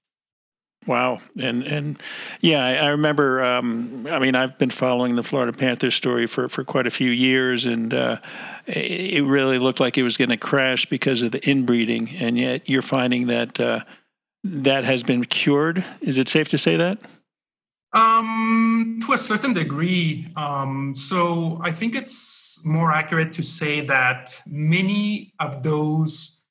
Wow, 0.86 1.20
and 1.38 1.64
and 1.64 2.00
yeah, 2.40 2.64
I, 2.64 2.74
I 2.76 2.88
remember. 2.88 3.42
Um, 3.42 4.06
I 4.10 4.18
mean, 4.18 4.34
I've 4.34 4.56
been 4.56 4.70
following 4.70 5.16
the 5.16 5.22
Florida 5.22 5.52
Panthers 5.52 5.94
story 5.94 6.26
for, 6.26 6.48
for 6.48 6.64
quite 6.64 6.86
a 6.86 6.90
few 6.90 7.10
years, 7.10 7.66
and 7.66 7.92
uh, 7.92 8.18
it, 8.66 9.22
really 9.24 9.58
looked 9.58 9.80
like 9.80 9.98
it 9.98 10.02
was 10.04 10.16
going 10.16 10.30
to 10.30 10.36
crash 10.38 10.86
because 10.86 11.20
of 11.20 11.32
the 11.32 11.46
inbreeding. 11.46 12.08
And 12.20 12.38
yet, 12.38 12.70
you're 12.70 12.80
finding 12.80 13.26
that 13.26 13.60
uh, 13.60 13.80
that 14.44 14.84
has 14.84 15.02
been 15.02 15.24
cured. 15.24 15.84
Is 16.00 16.18
it 16.18 16.28
safe 16.28 16.48
to 16.50 16.58
say 16.58 16.76
that? 16.76 16.98
Um, 17.92 19.00
to 19.06 19.14
a 19.14 19.18
certain 19.18 19.54
degree. 19.54 20.28
Um, 20.36 20.94
so 20.94 21.60
I 21.62 21.72
think 21.72 21.94
it's 21.94 22.64
more 22.64 22.92
accurate 22.92 23.32
to 23.34 23.42
say 23.42 23.80
that 23.80 24.42
many 24.46 25.32
of 25.40 25.62
those 25.62 26.42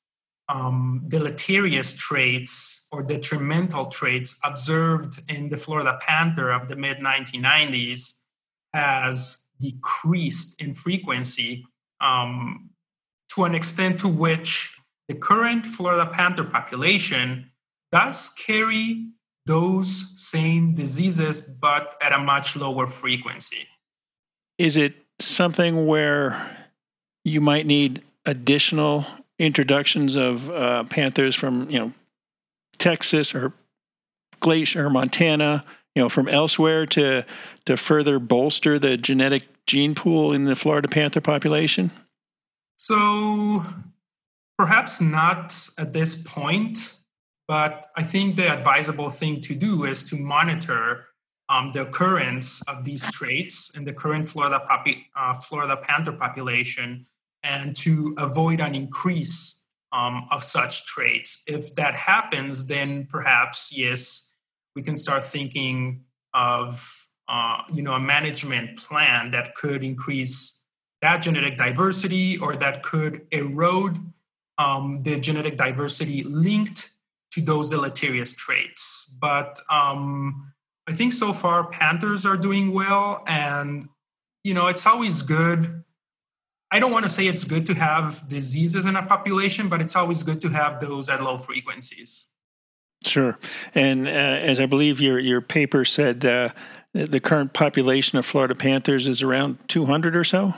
um, 0.48 1.04
deleterious 1.06 1.94
traits 1.94 2.86
or 2.90 3.02
detrimental 3.02 3.86
traits 3.86 4.38
observed 4.42 5.22
in 5.28 5.50
the 5.50 5.56
Florida 5.56 5.98
panther 6.00 6.50
of 6.50 6.68
the 6.68 6.76
mid 6.76 6.98
1990s 6.98 8.14
has 8.72 9.46
decreased 9.60 10.60
in 10.60 10.74
frequency 10.74 11.66
um, 12.00 12.70
to 13.34 13.44
an 13.44 13.54
extent 13.54 14.00
to 14.00 14.08
which 14.08 14.80
the 15.06 15.14
current 15.14 15.66
Florida 15.66 16.06
panther 16.06 16.44
population 16.44 17.50
does 17.92 18.30
carry 18.30 19.08
those 19.46 20.14
same 20.16 20.74
diseases, 20.74 21.40
but 21.40 21.96
at 22.02 22.12
a 22.12 22.18
much 22.18 22.54
lower 22.54 22.86
frequency. 22.86 23.66
Is 24.58 24.76
it 24.76 24.94
something 25.18 25.86
where 25.86 26.56
you 27.24 27.40
might 27.40 27.66
need 27.66 28.02
additional 28.26 29.06
introductions 29.38 30.16
of 30.16 30.50
uh, 30.50 30.84
panthers 30.84 31.34
from 31.34 31.70
you 31.70 31.78
know 31.78 31.92
Texas 32.78 33.34
or 33.34 33.52
Glacier 34.40 34.86
or 34.86 34.90
Montana, 34.90 35.64
you 35.94 36.02
know, 36.02 36.08
from 36.08 36.28
elsewhere 36.28 36.86
to 36.86 37.24
to 37.64 37.76
further 37.76 38.18
bolster 38.18 38.78
the 38.78 38.96
genetic 38.96 39.44
gene 39.66 39.94
pool 39.94 40.32
in 40.32 40.44
the 40.44 40.56
Florida 40.56 40.88
panther 40.88 41.20
population? 41.20 41.90
So 42.76 43.64
perhaps 44.58 45.00
not 45.00 45.68
at 45.78 45.92
this 45.92 46.22
point, 46.22 46.97
but 47.48 47.86
I 47.96 48.02
think 48.04 48.36
the 48.36 48.52
advisable 48.52 49.10
thing 49.10 49.40
to 49.40 49.54
do 49.54 49.84
is 49.84 50.04
to 50.10 50.16
monitor 50.16 51.06
um, 51.48 51.72
the 51.72 51.82
occurrence 51.82 52.60
of 52.68 52.84
these 52.84 53.10
traits 53.10 53.74
in 53.74 53.84
the 53.84 53.92
current 53.94 54.28
Florida, 54.28 54.62
popu- 54.70 55.04
uh, 55.16 55.32
Florida 55.34 55.76
panther 55.76 56.12
population 56.12 57.06
and 57.42 57.74
to 57.76 58.14
avoid 58.18 58.60
an 58.60 58.74
increase 58.74 59.64
um, 59.92 60.28
of 60.30 60.44
such 60.44 60.84
traits. 60.84 61.42
If 61.46 61.74
that 61.76 61.94
happens, 61.94 62.66
then 62.66 63.06
perhaps, 63.06 63.72
yes, 63.74 64.34
we 64.76 64.82
can 64.82 64.96
start 64.96 65.24
thinking 65.24 66.04
of 66.34 67.08
uh, 67.28 67.62
you 67.72 67.82
know 67.82 67.94
a 67.94 68.00
management 68.00 68.78
plan 68.78 69.30
that 69.30 69.54
could 69.54 69.82
increase 69.82 70.66
that 71.00 71.22
genetic 71.22 71.56
diversity 71.56 72.36
or 72.38 72.56
that 72.56 72.82
could 72.82 73.26
erode 73.30 73.98
um, 74.58 74.98
the 75.00 75.18
genetic 75.18 75.56
diversity 75.56 76.22
linked 76.22 76.90
to 77.32 77.40
those 77.40 77.70
deleterious 77.70 78.34
traits. 78.34 79.12
But 79.20 79.60
um, 79.70 80.52
I 80.86 80.92
think 80.92 81.12
so 81.12 81.32
far 81.32 81.68
Panthers 81.68 82.24
are 82.24 82.36
doing 82.36 82.72
well, 82.72 83.24
and 83.26 83.88
you 84.44 84.54
know 84.54 84.66
it's 84.66 84.86
always 84.86 85.22
good 85.22 85.84
I 86.70 86.80
don't 86.80 86.92
want 86.92 87.04
to 87.04 87.08
say 87.08 87.26
it's 87.26 87.44
good 87.44 87.64
to 87.66 87.74
have 87.74 88.28
diseases 88.28 88.84
in 88.84 88.94
a 88.94 89.02
population, 89.02 89.68
but 89.68 89.80
it's 89.80 89.96
always 89.96 90.22
good 90.22 90.40
to 90.42 90.48
have 90.48 90.80
those 90.80 91.08
at 91.08 91.22
low 91.22 91.38
frequencies. 91.38 92.28
Sure, 93.04 93.38
and 93.74 94.06
uh, 94.06 94.10
as 94.10 94.60
I 94.60 94.66
believe 94.66 95.00
your 95.00 95.18
your 95.18 95.40
paper 95.40 95.84
said, 95.84 96.24
uh, 96.24 96.50
the 96.92 97.20
current 97.20 97.52
population 97.52 98.18
of 98.18 98.26
Florida 98.26 98.54
panthers 98.54 99.06
is 99.06 99.22
around 99.22 99.58
200 99.68 100.16
or 100.16 100.24
so. 100.24 100.52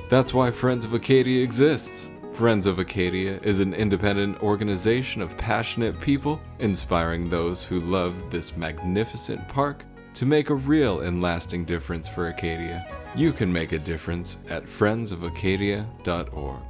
That's 0.09 0.33
why 0.33 0.49
Friends 0.49 0.83
of 0.83 0.93
Acadia 0.93 1.43
exists. 1.43 2.09
Friends 2.37 2.67
of 2.67 2.77
Acadia 2.77 3.39
is 3.41 3.61
an 3.61 3.73
independent 3.73 4.43
organization 4.43 5.23
of 5.23 5.35
passionate 5.39 5.99
people 5.99 6.39
inspiring 6.59 7.27
those 7.27 7.63
who 7.63 7.79
love 7.79 8.29
this 8.29 8.55
magnificent 8.55 9.47
park 9.47 9.83
to 10.13 10.23
make 10.23 10.51
a 10.51 10.55
real 10.55 10.99
and 10.99 11.19
lasting 11.19 11.65
difference 11.65 12.07
for 12.07 12.27
Acadia. 12.27 12.85
You 13.15 13.33
can 13.33 13.51
make 13.51 13.71
a 13.71 13.79
difference 13.79 14.37
at 14.51 14.65
friendsofacadia.org. 14.65 16.61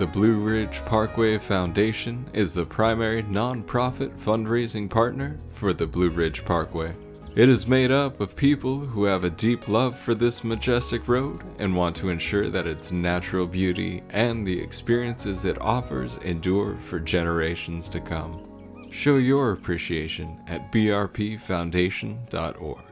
The 0.00 0.06
Blue 0.08 0.34
Ridge 0.40 0.84
Parkway 0.84 1.38
Foundation 1.38 2.28
is 2.32 2.54
the 2.54 2.66
primary 2.66 3.22
nonprofit 3.22 4.18
fundraising 4.18 4.90
partner 4.90 5.38
for 5.52 5.72
the 5.72 5.86
Blue 5.86 6.10
Ridge 6.10 6.44
Parkway. 6.44 6.92
It 7.38 7.48
is 7.48 7.66
made 7.68 7.92
up 7.92 8.20
of 8.20 8.34
people 8.34 8.80
who 8.80 9.04
have 9.04 9.22
a 9.22 9.30
deep 9.30 9.68
love 9.68 9.96
for 9.96 10.12
this 10.12 10.42
majestic 10.42 11.06
road 11.06 11.40
and 11.60 11.76
want 11.76 11.94
to 11.94 12.08
ensure 12.08 12.50
that 12.50 12.66
its 12.66 12.90
natural 12.90 13.46
beauty 13.46 14.02
and 14.10 14.44
the 14.44 14.60
experiences 14.60 15.44
it 15.44 15.56
offers 15.60 16.16
endure 16.24 16.76
for 16.80 16.98
generations 16.98 17.88
to 17.90 18.00
come. 18.00 18.88
Show 18.90 19.18
your 19.18 19.52
appreciation 19.52 20.36
at 20.48 20.72
brpfoundation.org. 20.72 22.84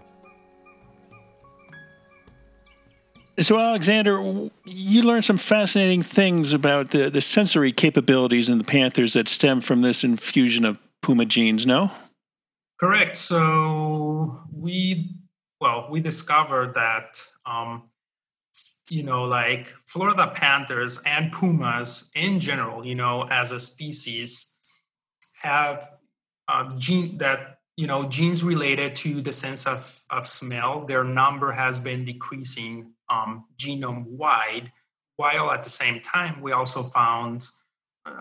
So, 3.41 3.59
Alexander, 3.59 4.49
you 4.65 5.03
learned 5.03 5.25
some 5.25 5.39
fascinating 5.39 6.03
things 6.03 6.53
about 6.53 6.93
the, 6.93 7.11
the 7.11 7.21
sensory 7.21 7.73
capabilities 7.73 8.49
in 8.49 8.59
the 8.59 8.65
panthers 8.65 9.15
that 9.15 9.27
stem 9.27 9.61
from 9.61 9.83
this 9.83 10.05
infusion 10.05 10.65
of 10.65 10.79
puma 11.03 11.25
genes, 11.25 11.67
no? 11.67 11.91
Correct. 12.79 13.17
So 13.17 14.43
we, 14.53 15.17
well, 15.61 15.89
we 15.91 16.01
discovered 16.01 16.75
that, 16.75 17.19
um, 17.47 17.85
you 18.91 19.03
know, 19.03 19.25
like 19.25 19.75
Florida 19.87 20.31
panthers 20.35 21.01
and 21.05 21.33
pumas 21.33 22.11
in 22.15 22.39
general, 22.39 22.87
you 22.87 22.95
know, 22.95 23.27
as 23.31 23.51
a 23.53 23.59
species, 23.61 24.55
have 25.43 25.91
uh, 26.49 26.69
gene 26.79 27.19
that 27.19 27.59
you 27.77 27.87
know 27.87 28.05
genes 28.05 28.45
related 28.45 28.97
to 28.97 29.21
the 29.21 29.33
sense 29.33 29.67
of 29.67 30.05
of 30.11 30.27
smell. 30.27 30.85
Their 30.87 31.05
number 31.05 31.53
has 31.53 31.81
been 31.81 32.05
decreasing 32.05 32.93
um, 33.11 33.47
genome 33.59 34.07
wide, 34.07 34.73
while 35.17 35.51
at 35.51 35.65
the 35.65 35.71
same 35.71 36.01
time 36.01 36.41
we 36.41 36.53
also 36.53 36.83
found 36.83 37.49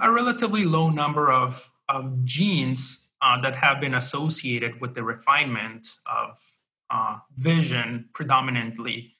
a 0.01 0.11
relatively 0.11 0.65
low 0.65 0.89
number 0.89 1.31
of 1.31 1.73
of 1.87 2.25
genes 2.25 3.04
uh, 3.21 3.39
that 3.41 3.55
have 3.55 3.79
been 3.79 3.93
associated 3.93 4.81
with 4.81 4.93
the 4.93 5.03
refinement 5.03 5.87
of 6.05 6.57
uh, 6.89 7.19
vision 7.35 8.09
predominantly. 8.13 9.13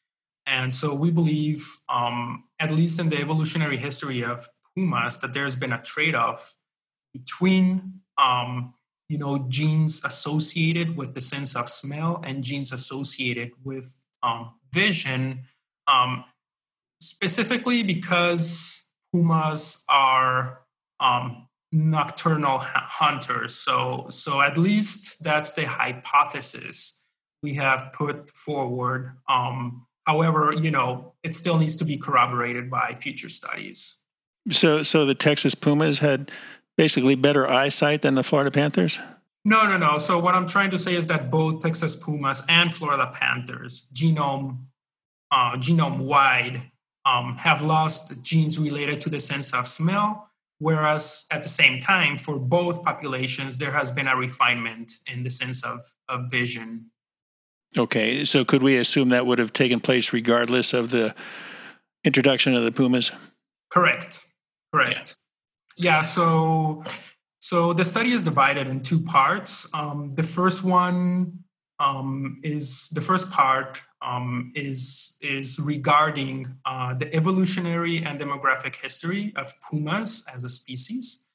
And 0.45 0.73
so 0.73 0.93
we 0.93 1.09
believe, 1.11 1.79
um, 1.89 2.43
at 2.59 2.71
least 2.71 2.99
in 2.99 3.09
the 3.09 3.19
evolutionary 3.19 3.77
history 3.77 4.23
of 4.23 4.49
pumas 4.75 5.17
that 5.17 5.33
there's 5.33 5.55
been 5.55 5.73
a 5.73 5.81
trade-off 5.81 6.55
between 7.13 8.01
um, 8.17 8.73
you 9.07 9.17
know 9.17 9.45
genes 9.47 10.03
associated 10.03 10.97
with 10.97 11.13
the 11.13 11.21
sense 11.21 11.55
of 11.55 11.69
smell 11.69 12.21
and 12.23 12.43
genes 12.43 12.71
associated 12.71 13.51
with 13.63 13.99
um, 14.23 14.51
vision 14.73 15.43
um, 15.87 16.25
specifically 16.99 17.83
because 17.83 18.89
pumas 19.11 19.83
are 19.89 20.61
um, 20.99 21.47
nocturnal 21.75 22.60
hunters 22.60 23.53
so 23.53 24.08
so 24.10 24.41
at 24.41 24.58
least 24.58 25.24
that's 25.24 25.53
the 25.53 25.65
hypothesis 25.65 27.03
we 27.44 27.55
have 27.55 27.91
put 27.94 28.29
forward 28.32 29.17
um, 29.27 29.86
however 30.05 30.53
you 30.53 30.72
know 30.72 31.13
it 31.24 31.36
still 31.36 31.58
needs 31.58 31.75
to 31.75 31.86
be 31.86 31.98
corroborated 31.98 32.70
by 32.70 32.96
future 33.00 33.29
studies 33.29 34.01
so 34.51 34.84
so 34.84 35.05
the 35.05 35.15
texas 35.15 35.53
pumas 35.53 36.00
had 36.00 36.32
basically 36.77 37.15
better 37.15 37.48
eyesight 37.48 38.01
than 38.01 38.15
the 38.15 38.24
Florida 38.24 38.51
Panthers? 38.51 39.00
No, 39.44 39.67
no, 39.67 39.77
no. 39.77 39.98
So 39.98 40.20
what 40.20 40.36
I'm 40.36 40.48
trying 40.48 40.72
to 40.72 40.79
say 40.79 40.96
is 40.96 41.05
that 41.08 41.29
both 41.29 41.62
Texas 41.62 41.96
Pumas 41.96 42.44
and 42.50 42.74
Florida 42.74 43.12
Panthers, 43.13 43.88
genome 43.94 44.65
uh, 45.32 45.53
genome 45.58 46.00
wide, 46.00 46.72
um, 47.05 47.38
have 47.38 47.62
lost 47.62 48.22
genes 48.24 48.60
related 48.60 49.01
to 49.01 49.10
the 49.10 49.20
sense 49.20 49.53
of 49.53 49.67
smell. 49.67 50.29
Whereas 50.59 51.25
at 51.31 51.43
the 51.43 51.50
same 51.50 51.81
time, 51.81 52.17
for 52.17 52.39
both 52.39 52.83
populations, 52.83 53.57
there 53.57 53.71
has 53.71 53.91
been 53.91 54.07
a 54.07 54.15
refinement 54.15 54.93
in 55.05 55.24
the 55.24 55.29
sense 55.29 55.63
of, 55.63 55.81
of 56.07 56.31
vision. 56.31 56.91
Okay, 57.77 58.24
so 58.24 58.45
could 58.45 58.63
we 58.63 58.77
assume 58.77 59.09
that 59.09 59.25
would 59.25 59.39
have 59.39 59.51
taken 59.51 59.81
place 59.81 60.13
regardless 60.13 60.74
of 60.74 60.91
the 60.91 61.13
introduction 62.05 62.55
of 62.55 62.63
the 62.63 62.71
Pumas? 62.71 63.12
Correct. 63.69 64.24
Correct. 64.74 65.15
Yeah, 65.77 66.01
so 66.01 66.83
so 67.39 67.74
the 67.74 67.85
study 67.85 68.12
is 68.12 68.24
divided 68.24 68.67
in 68.67 68.81
two 68.81 69.01
parts. 69.01 69.74
Um, 69.74 70.15
the 70.15 70.24
first 70.24 70.63
one 70.63 71.44
um, 71.79 72.39
is 72.44 72.89
the 72.89 73.01
first 73.01 73.32
part 73.32 73.82
um, 74.01 74.51
is 74.55 75.17
is 75.22 75.60
regarding 75.60 76.58
uh, 76.65 76.94
the 76.94 77.13
evolutionary 77.13 78.03
and 78.03 78.20
demographic 78.20 78.75
history 78.77 79.34
of 79.36 79.53
pumas 79.62 80.24
as 80.34 80.44
a 80.44 80.50
species, 80.50 81.27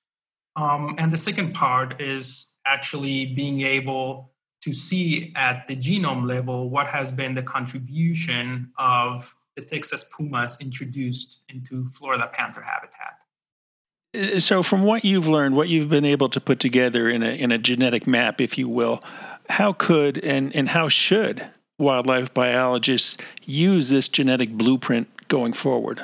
um, 0.57 0.95
and 0.99 1.13
the 1.13 1.17
second 1.17 1.55
part 1.55 2.01
is 2.01 2.55
actually 2.67 3.27
being 3.27 3.63
able 3.63 4.33
to 4.63 4.73
see 4.73 5.33
at 5.35 5.67
the 5.67 5.77
genome 5.77 6.27
level 6.27 6.69
what 6.69 6.89
has 6.89 7.13
been 7.13 7.35
the 7.35 7.43
contribution 7.43 8.71
of 8.79 9.35
the 9.57 9.63
Texas 9.63 10.05
pumas 10.05 10.57
introduced 10.61 11.43
into 11.49 11.87
Florida 11.87 12.31
panther 12.33 12.63
habitat. 12.63 13.21
Uh, 14.15 14.39
so, 14.39 14.63
from 14.63 14.83
what 14.83 15.05
you've 15.05 15.29
learned, 15.29 15.57
what 15.57 15.69
you've 15.69 15.89
been 15.89 16.05
able 16.05 16.29
to 16.29 16.41
put 16.41 16.61
together 16.61 17.09
in 17.09 17.23
a 17.23 17.31
in 17.31 17.53
a 17.53 17.59
genetic 17.59 18.07
map, 18.07 18.41
if 18.41 18.59
you 18.59 18.69
will, 18.69 19.01
how 19.51 19.73
could 19.73 20.19
and 20.25 20.55
and 20.55 20.69
how 20.69 20.89
should 20.89 21.47
wildlife 21.79 22.33
biologists 22.33 23.17
use 23.45 23.89
this 23.89 24.09
genetic 24.09 24.51
blueprint 24.51 25.09
going 25.29 25.53
forward? 25.53 26.01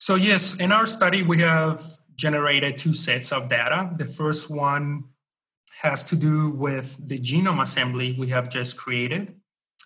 So, 0.00 0.14
yes, 0.14 0.58
in 0.58 0.72
our 0.72 0.86
study, 0.86 1.22
we 1.22 1.38
have 1.38 1.82
generated 2.16 2.76
two 2.76 2.92
sets 2.92 3.32
of 3.32 3.48
data. 3.48 3.90
The 3.96 4.04
first 4.04 4.50
one 4.50 5.04
has 5.82 6.02
to 6.04 6.16
do 6.16 6.50
with 6.50 7.06
the 7.06 7.18
genome 7.18 7.60
assembly 7.62 8.16
we 8.18 8.28
have 8.28 8.48
just 8.48 8.76
created, 8.76 9.34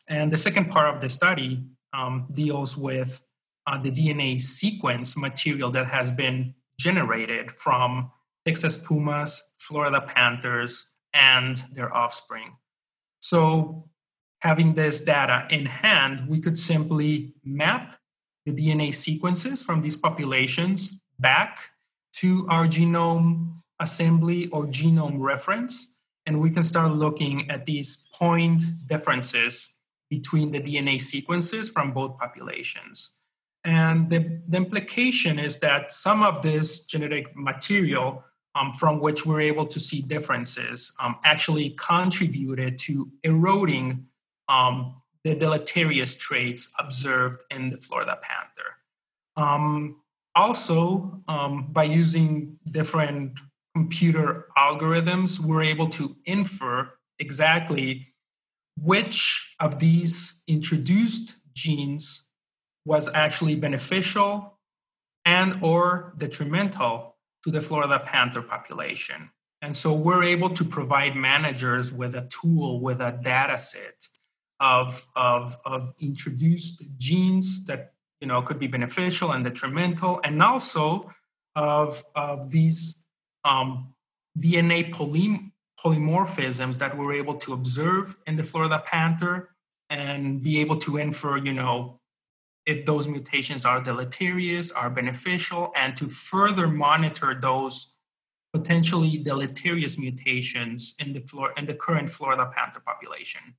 and 0.08 0.32
the 0.32 0.38
second 0.38 0.70
part 0.70 0.94
of 0.94 1.00
the 1.00 1.08
study 1.08 1.64
um, 1.92 2.26
deals 2.32 2.76
with 2.76 3.24
uh, 3.66 3.78
the 3.78 3.90
DNA 3.90 4.40
sequence 4.40 5.16
material 5.16 5.70
that 5.70 5.86
has 5.86 6.10
been 6.10 6.54
generated 6.78 7.52
from 7.52 8.10
Texas 8.44 8.76
Pumas, 8.76 9.42
Florida 9.58 10.00
Panthers, 10.00 10.91
and 11.12 11.56
their 11.72 11.94
offspring. 11.94 12.56
So, 13.20 13.88
having 14.40 14.74
this 14.74 15.04
data 15.04 15.46
in 15.50 15.66
hand, 15.66 16.28
we 16.28 16.40
could 16.40 16.58
simply 16.58 17.34
map 17.44 17.98
the 18.44 18.52
DNA 18.52 18.92
sequences 18.92 19.62
from 19.62 19.82
these 19.82 19.96
populations 19.96 21.00
back 21.18 21.70
to 22.14 22.46
our 22.48 22.66
genome 22.66 23.62
assembly 23.78 24.48
or 24.48 24.66
genome 24.66 25.18
reference, 25.20 25.98
and 26.26 26.40
we 26.40 26.50
can 26.50 26.62
start 26.62 26.92
looking 26.92 27.50
at 27.50 27.66
these 27.66 28.08
point 28.12 28.62
differences 28.86 29.78
between 30.10 30.50
the 30.50 30.60
DNA 30.60 31.00
sequences 31.00 31.68
from 31.68 31.92
both 31.92 32.18
populations. 32.18 33.22
And 33.64 34.10
the, 34.10 34.40
the 34.46 34.56
implication 34.56 35.38
is 35.38 35.60
that 35.60 35.92
some 35.92 36.22
of 36.22 36.42
this 36.42 36.84
genetic 36.84 37.36
material 37.36 38.24
um, 38.54 38.72
from 38.72 39.00
which 39.00 39.24
we're 39.24 39.40
able 39.40 39.66
to 39.66 39.80
see 39.80 40.02
differences 40.02 40.92
um, 41.00 41.16
actually 41.24 41.70
contributed 41.70 42.78
to 42.78 43.10
eroding 43.22 44.06
um, 44.48 44.96
the 45.24 45.34
deleterious 45.34 46.16
traits 46.16 46.70
observed 46.78 47.42
in 47.50 47.70
the 47.70 47.78
Florida 47.78 48.18
panther. 48.20 48.76
Um, 49.36 50.02
also, 50.34 51.22
um, 51.28 51.68
by 51.70 51.84
using 51.84 52.58
different 52.70 53.38
computer 53.74 54.48
algorithms, 54.56 55.40
we're 55.40 55.62
able 55.62 55.88
to 55.88 56.16
infer 56.24 56.92
exactly 57.18 58.08
which 58.78 59.54
of 59.60 59.78
these 59.78 60.42
introduced 60.46 61.36
genes 61.54 62.30
was 62.84 63.08
actually 63.14 63.54
beneficial 63.54 64.58
and 65.24 65.62
or 65.62 66.14
detrimental 66.18 67.11
to 67.44 67.50
the 67.50 67.60
Florida 67.60 67.98
panther 67.98 68.42
population. 68.42 69.30
And 69.60 69.76
so 69.76 69.92
we're 69.94 70.24
able 70.24 70.50
to 70.50 70.64
provide 70.64 71.14
managers 71.14 71.92
with 71.92 72.14
a 72.14 72.28
tool, 72.28 72.80
with 72.80 73.00
a 73.00 73.12
data 73.12 73.58
set 73.58 74.08
of, 74.58 75.06
of, 75.14 75.56
of 75.64 75.94
introduced 76.00 76.84
genes 76.98 77.64
that 77.66 77.92
you 78.20 78.26
know 78.26 78.42
could 78.42 78.58
be 78.58 78.68
beneficial 78.68 79.32
and 79.32 79.44
detrimental, 79.44 80.20
and 80.24 80.42
also 80.42 81.12
of, 81.54 82.04
of 82.14 82.50
these 82.50 83.04
um, 83.44 83.94
DNA 84.38 84.92
poly, 84.92 85.52
polymorphisms 85.78 86.78
that 86.78 86.96
we're 86.96 87.12
able 87.12 87.34
to 87.34 87.52
observe 87.52 88.16
in 88.26 88.36
the 88.36 88.44
Florida 88.44 88.82
panther 88.84 89.50
and 89.90 90.42
be 90.42 90.60
able 90.60 90.76
to 90.76 90.96
infer, 90.96 91.36
you 91.36 91.52
know, 91.52 92.00
if 92.66 92.84
those 92.84 93.08
mutations 93.08 93.64
are 93.64 93.80
deleterious, 93.80 94.70
are 94.70 94.90
beneficial, 94.90 95.72
and 95.76 95.96
to 95.96 96.08
further 96.08 96.68
monitor 96.68 97.34
those 97.34 97.96
potentially 98.52 99.16
deleterious 99.16 99.98
mutations 99.98 100.94
in 100.98 101.12
the 101.12 101.20
Flor- 101.20 101.52
in 101.56 101.66
the 101.66 101.74
current 101.74 102.10
Florida 102.10 102.50
panther 102.54 102.80
population. 102.80 103.54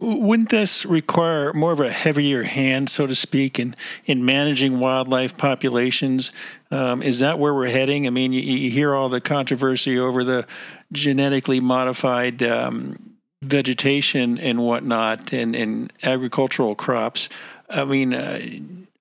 Wouldn't 0.00 0.48
this 0.48 0.84
require 0.84 1.52
more 1.52 1.70
of 1.70 1.78
a 1.78 1.92
heavier 1.92 2.42
hand, 2.42 2.90
so 2.90 3.06
to 3.06 3.14
speak, 3.14 3.60
in, 3.60 3.76
in 4.04 4.24
managing 4.24 4.80
wildlife 4.80 5.36
populations? 5.36 6.32
Um, 6.72 7.02
is 7.02 7.20
that 7.20 7.38
where 7.38 7.54
we're 7.54 7.68
heading? 7.68 8.08
I 8.08 8.10
mean, 8.10 8.32
you, 8.32 8.40
you, 8.40 8.68
hear 8.68 8.96
all 8.96 9.08
the 9.08 9.20
controversy 9.20 10.00
over 10.00 10.24
the 10.24 10.44
genetically 10.90 11.60
modified 11.60 12.42
um, 12.42 13.12
vegetation 13.42 14.38
and 14.38 14.58
whatnot 14.58 15.32
and, 15.32 15.54
and 15.54 15.92
agricultural 16.02 16.74
crops. 16.74 17.28
I 17.72 17.84
mean, 17.84 18.14
uh, 18.14 18.40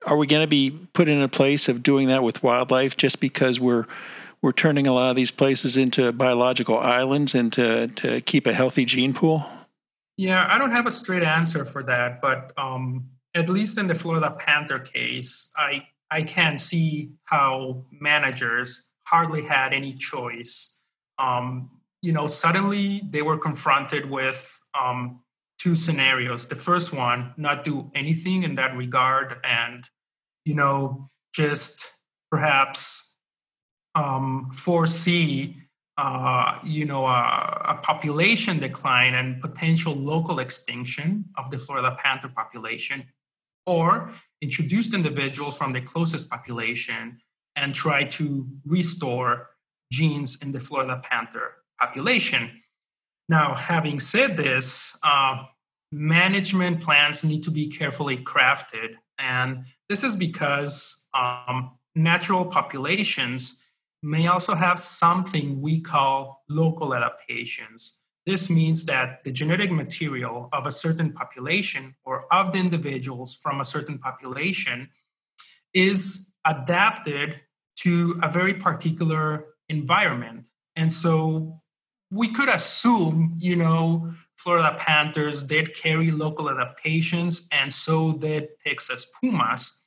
are 0.07 0.17
we 0.17 0.27
going 0.27 0.41
to 0.41 0.47
be 0.47 0.71
put 0.93 1.10
in 1.10 1.21
a 1.21 1.27
place 1.27 1.69
of 1.69 1.84
doing 1.84 2.07
that 2.07 2.23
with 2.23 2.41
wildlife 2.41 2.97
just 2.97 3.19
because 3.19 3.60
we're 3.60 3.86
we're 4.41 4.51
turning 4.51 4.88
a 4.88 4.93
lot 4.93 5.12
of 5.12 5.15
these 5.15 5.29
places 5.29 5.77
into 5.77 6.12
biological 6.12 6.79
islands 6.79 7.36
and 7.36 7.53
to 7.53 7.88
to 7.89 8.21
keep 8.21 8.47
a 8.47 8.53
healthy 8.53 8.86
gene 8.86 9.13
pool? 9.13 9.45
Yeah, 10.17 10.47
I 10.49 10.57
don't 10.57 10.71
have 10.71 10.88
a 10.88 10.91
straight 10.91 11.23
answer 11.23 11.65
for 11.65 11.84
that, 11.84 12.21
but 12.21 12.51
um, 12.57 13.10
at 13.34 13.49
least 13.49 13.77
in 13.77 13.88
the 13.88 13.95
Florida 13.95 14.31
Panther 14.31 14.79
case, 14.79 15.49
I 15.55 15.88
I 16.10 16.23
can 16.23 16.57
see 16.57 17.12
how 17.25 17.86
managers 17.91 18.89
hardly 19.07 19.43
had 19.43 19.73
any 19.73 19.93
choice. 19.93 20.84
Um, 21.17 21.69
you 22.01 22.12
know, 22.12 22.27
suddenly 22.27 23.01
they 23.07 23.21
were 23.21 23.38
confronted 23.38 24.10
with 24.10 24.60
um, 24.79 25.21
two 25.62 25.76
scenarios. 25.76 26.47
The 26.47 26.56
first 26.56 26.93
one, 26.93 27.34
not 27.38 27.63
do 27.63 27.91
anything 27.93 28.43
in 28.43 28.56
that 28.56 28.76
regard, 28.76 29.38
and 29.43 29.88
you 30.43 30.56
know, 30.56 31.08
just 31.36 31.91
perhaps 32.32 33.17
um, 33.93 34.50
foresee, 34.54 35.58
uh, 35.97 36.58
you 36.63 36.86
know, 36.86 37.06
a, 37.06 37.62
a, 37.69 37.80
population 37.84 38.58
decline 38.60 39.13
and 39.13 39.41
potential 39.41 39.93
local 39.93 40.39
extinction 40.39 41.26
of 41.38 41.52
the 41.52 41.60
Florida 41.60 41.95
panther 42.02 42.30
population, 42.30 43.04
or 43.65 44.12
introduced 44.41 44.93
individuals 44.93 45.58
from 45.58 45.74
the 45.74 45.82
closest 45.82 46.30
population 46.30 47.19
and 47.56 47.76
try 47.76 48.04
to 48.04 48.47
restore 48.65 49.50
genes 49.91 50.41
in 50.41 50.52
the 50.52 50.60
Florida 50.60 51.00
panther 51.04 51.58
population. 51.80 52.61
Now, 53.32 53.56
having 53.56 54.02
said 54.02 54.36
this, 54.36 55.00
uh, 55.04 55.46
management 55.89 56.82
plans 56.82 57.24
need 57.24 57.44
to 57.44 57.52
be 57.52 57.70
carefully 57.70 58.17
crafted. 58.17 58.96
And 59.17 59.67
this 59.88 60.04
is 60.04 60.17
because 60.17 61.08
um, 61.13 61.78
natural 61.96 62.44
populations 62.44 63.63
may 64.04 64.28
also 64.28 64.54
have 64.56 64.80
something 64.80 65.62
we 65.62 65.80
call 65.80 66.44
local 66.50 66.94
adaptations. 66.94 68.00
This 68.26 68.50
means 68.50 68.84
that 68.88 69.24
the 69.24 69.32
genetic 69.32 69.72
material 69.72 70.50
of 70.52 70.65
a 70.65 70.72
certain 70.72 71.13
population 71.13 71.96
or 72.04 72.26
of 72.34 72.52
the 72.52 72.60
individuals 72.60 73.34
from 73.34 73.62
a 73.62 73.65
certain 73.65 73.98
population 73.98 74.89
is 75.74 76.34
adapted 76.46 77.39
to 77.78 78.20
a 78.22 78.30
very 78.30 78.56
particular 78.56 79.46
environment. 79.70 80.50
And 80.76 80.91
so 80.91 81.62
we 82.12 82.28
could 82.28 82.50
assume, 82.50 83.36
you 83.39 83.56
know, 83.56 84.13
Florida 84.38 84.76
Panthers 84.78 85.43
did 85.43 85.74
carry 85.74 86.12
local 86.12 86.50
adaptations, 86.50 87.47
and 87.52 87.71
so 87.71 88.12
did 88.12 88.50
Texas 88.65 89.06
Pumas. 89.06 89.84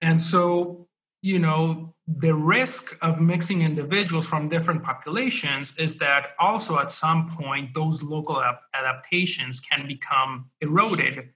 And 0.00 0.20
so, 0.20 0.88
you 1.22 1.38
know, 1.38 1.94
the 2.06 2.34
risk 2.34 2.96
of 3.02 3.20
mixing 3.20 3.62
individuals 3.62 4.28
from 4.28 4.48
different 4.48 4.82
populations 4.82 5.76
is 5.76 5.98
that 5.98 6.32
also 6.38 6.78
at 6.78 6.90
some 6.90 7.28
point 7.28 7.74
those 7.74 8.02
local 8.02 8.42
adaptations 8.72 9.60
can 9.60 9.86
become 9.86 10.50
eroded. 10.60 11.30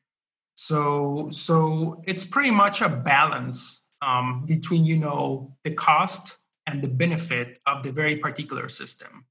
So, 0.57 1.29
so 1.31 2.03
it's 2.07 2.25
pretty 2.25 2.51
much 2.51 2.81
a 2.81 2.89
balance 2.89 3.89
um, 4.01 4.47
between, 4.47 4.85
you 4.85 4.97
know, 4.97 5.57
the 5.65 5.73
cost 5.73 6.39
and 6.67 6.83
the 6.83 6.89
benefit 6.89 7.59
of 7.67 7.83
the 7.83 7.93
very 7.93 8.17
particular 8.17 8.69
system. 8.69 9.24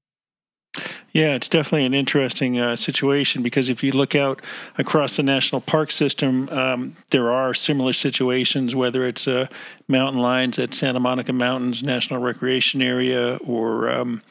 Yeah, 1.14 1.36
it's 1.36 1.48
definitely 1.48 1.86
an 1.86 1.94
interesting 1.94 2.58
uh, 2.58 2.74
situation 2.74 3.44
because 3.44 3.68
if 3.68 3.84
you 3.84 3.92
look 3.92 4.16
out 4.16 4.42
across 4.78 5.16
the 5.16 5.22
national 5.22 5.60
park 5.60 5.92
system, 5.92 6.48
um, 6.48 6.96
there 7.10 7.30
are 7.30 7.54
similar 7.54 7.92
situations, 7.92 8.74
whether 8.74 9.06
it's 9.06 9.28
uh, 9.28 9.46
mountain 9.86 10.20
lions 10.20 10.58
at 10.58 10.74
Santa 10.74 10.98
Monica 10.98 11.32
Mountains 11.32 11.84
National 11.84 12.20
Recreation 12.20 12.82
Area 12.82 13.36
or 13.46 13.88
um, 13.88 14.22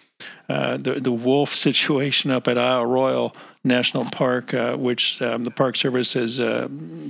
uh, 0.50 0.76
the 0.76 0.96
the 0.96 1.12
wolf 1.12 1.56
situation 1.68 2.32
up 2.32 2.50
at 2.50 2.58
Isle 2.58 2.86
Royale 2.86 3.34
National 3.64 4.04
Park, 4.04 4.54
uh, 4.54 4.76
which 4.76 5.22
um, 5.22 5.46
the 5.46 5.52
Park 5.52 5.78
Service 5.78 6.12
has 6.12 6.42
uh, 6.42 6.68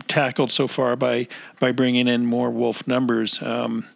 tackled 0.07 0.51
so 0.51 0.67
far 0.67 0.95
by 0.95 1.27
by 1.59 1.71
bringing 1.71 2.07
in 2.07 2.27
more 2.27 2.51
wolf 2.51 2.85
numbers. 2.85 3.41
Um, 3.41 3.87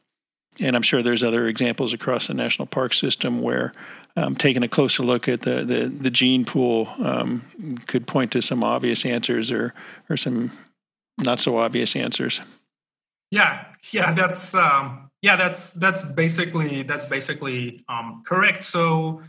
and 0.60 0.76
I'm 0.76 0.82
sure 0.82 1.04
there's 1.04 1.22
other 1.22 1.48
examples 1.48 1.94
across 1.94 2.26
the 2.26 2.34
national 2.34 2.66
park 2.66 2.96
system 2.96 3.44
where 3.44 3.74
um, 4.18 4.36
taking 4.36 4.64
a 4.64 4.68
closer 4.68 5.04
look 5.04 5.30
at 5.30 5.42
the 5.42 5.64
the, 5.64 5.88
the 5.88 6.10
gene 6.10 6.44
pool 6.44 6.90
um, 7.00 7.44
could 7.86 8.08
point 8.08 8.32
to 8.32 8.42
some 8.42 8.64
obvious 8.64 9.06
answers 9.06 9.52
or 9.52 9.74
or 10.10 10.18
some 10.18 10.52
not 11.24 11.40
so 11.40 11.58
obvious 11.58 11.96
answers. 11.96 12.42
Yeah, 13.32 13.66
yeah, 13.92 14.14
that's 14.14 14.56
um, 14.56 15.12
yeah, 15.22 15.36
that's 15.36 15.74
that's 15.74 16.12
basically 16.14 16.84
that's 16.84 17.06
basically 17.06 17.84
um, 17.88 18.24
correct. 18.26 18.64
So, 18.64 19.22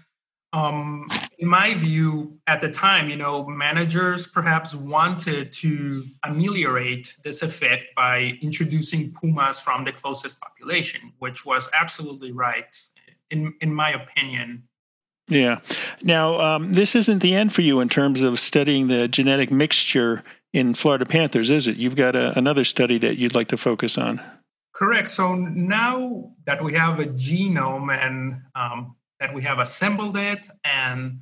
um, 0.52 1.08
in 1.38 1.48
my 1.48 1.74
view, 1.74 2.38
at 2.46 2.60
the 2.60 2.70
time, 2.70 3.10
you 3.10 3.16
know, 3.16 3.44
managers 3.46 4.26
perhaps 4.26 4.74
wanted 4.74 5.52
to 5.52 6.06
ameliorate 6.24 7.14
this 7.24 7.42
effect 7.42 7.86
by 7.94 8.38
introducing 8.40 9.12
pumas 9.12 9.60
from 9.60 9.84
the 9.84 9.92
closest 9.92 10.40
population, 10.40 11.12
which 11.18 11.44
was 11.44 11.68
absolutely 11.78 12.32
right 12.32 12.74
in 13.30 13.54
in 13.60 13.74
my 13.74 13.90
opinion. 13.90 14.67
Yeah. 15.28 15.60
Now, 16.02 16.40
um, 16.40 16.72
this 16.72 16.94
isn't 16.94 17.20
the 17.20 17.34
end 17.34 17.52
for 17.52 17.62
you 17.62 17.80
in 17.80 17.88
terms 17.88 18.22
of 18.22 18.40
studying 18.40 18.88
the 18.88 19.08
genetic 19.08 19.50
mixture 19.50 20.24
in 20.52 20.74
Florida 20.74 21.04
Panthers, 21.04 21.50
is 21.50 21.66
it? 21.66 21.76
You've 21.76 21.96
got 21.96 22.16
a, 22.16 22.36
another 22.38 22.64
study 22.64 22.98
that 22.98 23.18
you'd 23.18 23.34
like 23.34 23.48
to 23.48 23.56
focus 23.56 23.98
on. 23.98 24.20
Correct. 24.74 25.08
So 25.08 25.34
now 25.34 26.32
that 26.46 26.62
we 26.62 26.74
have 26.74 27.00
a 27.00 27.04
genome 27.04 27.94
and 27.94 28.42
um, 28.54 28.96
that 29.20 29.34
we 29.34 29.42
have 29.42 29.58
assembled 29.58 30.16
it, 30.16 30.48
and 30.64 31.20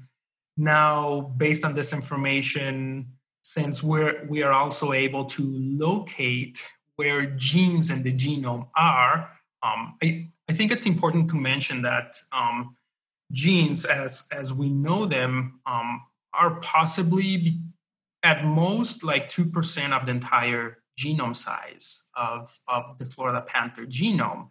now 0.57 1.33
based 1.37 1.65
on 1.65 1.75
this 1.75 1.93
information, 1.93 3.13
since 3.43 3.83
we're 3.83 4.27
we 4.29 4.43
are 4.43 4.53
also 4.53 4.93
able 4.93 5.25
to 5.25 5.43
locate 5.43 6.69
where 6.97 7.27
genes 7.27 7.91
in 7.91 8.03
the 8.03 8.13
genome 8.13 8.69
are, 8.77 9.31
um, 9.63 9.97
I, 10.03 10.29
I 10.49 10.53
think 10.53 10.71
it's 10.71 10.87
important 10.87 11.31
to 11.31 11.37
mention 11.37 11.83
that 11.83 12.17
um, 12.33 12.77
genes 13.33 13.85
as 13.85 14.27
as 14.33 14.53
we 14.53 14.69
know 14.69 15.05
them 15.05 15.61
um, 15.67 16.03
are 16.33 16.61
possibly 16.61 17.59
at 18.23 18.45
most 18.45 19.05
like 19.05 19.29
2% 19.29 19.93
of 19.93 20.07
the 20.07 20.11
entire 20.11 20.79
genome 20.99 21.37
size 21.37 22.05
of, 22.17 22.59
of 22.67 22.99
the 22.99 23.05
florida 23.05 23.41
panther 23.41 23.85
genome. 23.87 24.49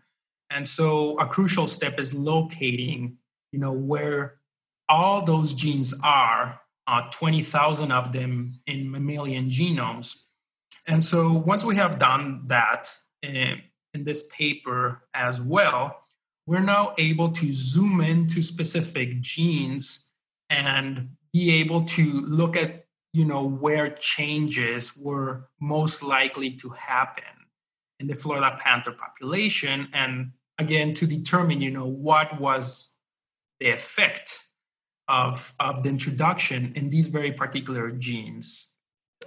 And 0.49 0.67
so 0.67 1.17
a 1.19 1.25
crucial 1.25 1.67
step 1.67 1.99
is 1.99 2.13
locating 2.13 3.17
you 3.51 3.59
know 3.59 3.71
where 3.71 4.39
all 4.89 5.23
those 5.23 5.53
genes 5.53 5.93
are 6.03 6.61
uh, 6.87 7.09
20000 7.09 7.91
of 7.91 8.11
them 8.11 8.59
in 8.67 8.91
mammalian 8.91 9.49
genomes. 9.49 10.25
And 10.87 11.03
so 11.03 11.31
once 11.31 11.63
we 11.63 11.75
have 11.77 11.97
done 11.97 12.43
that 12.47 12.93
eh, 13.23 13.55
in 13.93 14.03
this 14.03 14.27
paper 14.27 15.07
as 15.13 15.41
well 15.41 16.04
we're 16.45 16.59
now 16.59 16.93
able 16.97 17.31
to 17.31 17.51
zoom 17.53 18.01
into 18.01 18.41
specific 18.41 19.21
genes 19.21 20.11
and 20.49 21.09
be 21.33 21.51
able 21.51 21.83
to 21.83 22.21
look 22.21 22.55
at 22.55 22.85
you 23.13 23.25
know 23.25 23.45
where 23.45 23.89
changes 23.89 24.95
were 24.97 25.47
most 25.59 26.03
likely 26.03 26.51
to 26.51 26.69
happen 26.69 27.23
in 27.99 28.07
the 28.07 28.15
florida 28.15 28.57
panther 28.59 28.91
population 28.91 29.87
and 29.93 30.31
again 30.57 30.93
to 30.93 31.07
determine 31.07 31.61
you 31.61 31.71
know 31.71 31.87
what 31.87 32.39
was 32.39 32.95
the 33.59 33.69
effect 33.69 34.45
of 35.07 35.53
of 35.59 35.83
the 35.83 35.89
introduction 35.89 36.73
in 36.75 36.89
these 36.89 37.07
very 37.07 37.31
particular 37.31 37.91
genes. 37.91 38.73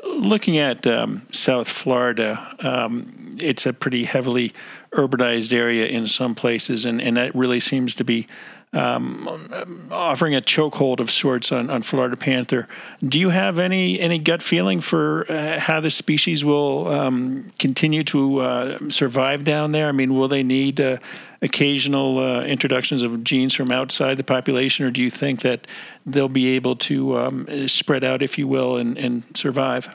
Looking 0.05 0.59
at 0.59 0.87
um, 0.87 1.27
South 1.33 1.69
Florida, 1.69 2.55
um, 2.61 3.37
it's 3.41 3.67
a 3.67 3.73
pretty 3.73 4.05
heavily 4.05 4.53
urbanized 4.93 5.53
area 5.53 5.87
in 5.87 6.07
some 6.07 6.35
places, 6.35 6.85
and, 6.85 7.01
and 7.01 7.17
that 7.17 7.35
really 7.35 7.61
seems 7.61 7.95
to 7.95 8.05
be 8.05 8.27
um, 8.73 9.89
offering 9.91 10.35
a 10.35 10.41
chokehold 10.41 11.01
of 11.01 11.11
sorts 11.11 11.53
on, 11.53 11.71
on 11.71 11.83
Florida 11.83 12.17
panther. 12.17 12.67
Do 13.03 13.19
you 13.19 13.31
have 13.31 13.59
any 13.59 13.99
any 13.99 14.19
gut 14.19 14.43
feeling 14.43 14.81
for 14.81 15.25
uh, 15.31 15.59
how 15.59 15.81
the 15.81 15.91
species 15.91 16.45
will 16.45 16.89
um, 16.89 17.53
continue 17.59 18.05
to 18.05 18.41
uh, 18.41 18.79
survive 18.91 19.45
down 19.45 19.73
there? 19.73 19.89
I 19.89 19.93
mean, 19.93 20.15
will 20.15 20.29
they 20.29 20.43
need 20.43 20.81
uh, 20.81 20.99
occasional 21.41 22.19
uh, 22.19 22.45
introductions 22.45 23.01
of 23.03 23.25
genes 23.25 23.55
from 23.55 23.73
outside 23.73 24.17
the 24.17 24.25
population, 24.25 24.85
or 24.85 24.91
do 24.91 25.01
you 25.01 25.11
think 25.11 25.41
that 25.41 25.67
they'll 26.05 26.29
be 26.29 26.49
able 26.49 26.77
to 26.77 27.17
um, 27.19 27.69
spread 27.69 28.05
out, 28.05 28.23
if 28.23 28.37
you 28.37 28.47
will, 28.47 28.77
and, 28.77 28.99
and 28.99 29.25
survive? 29.35 29.89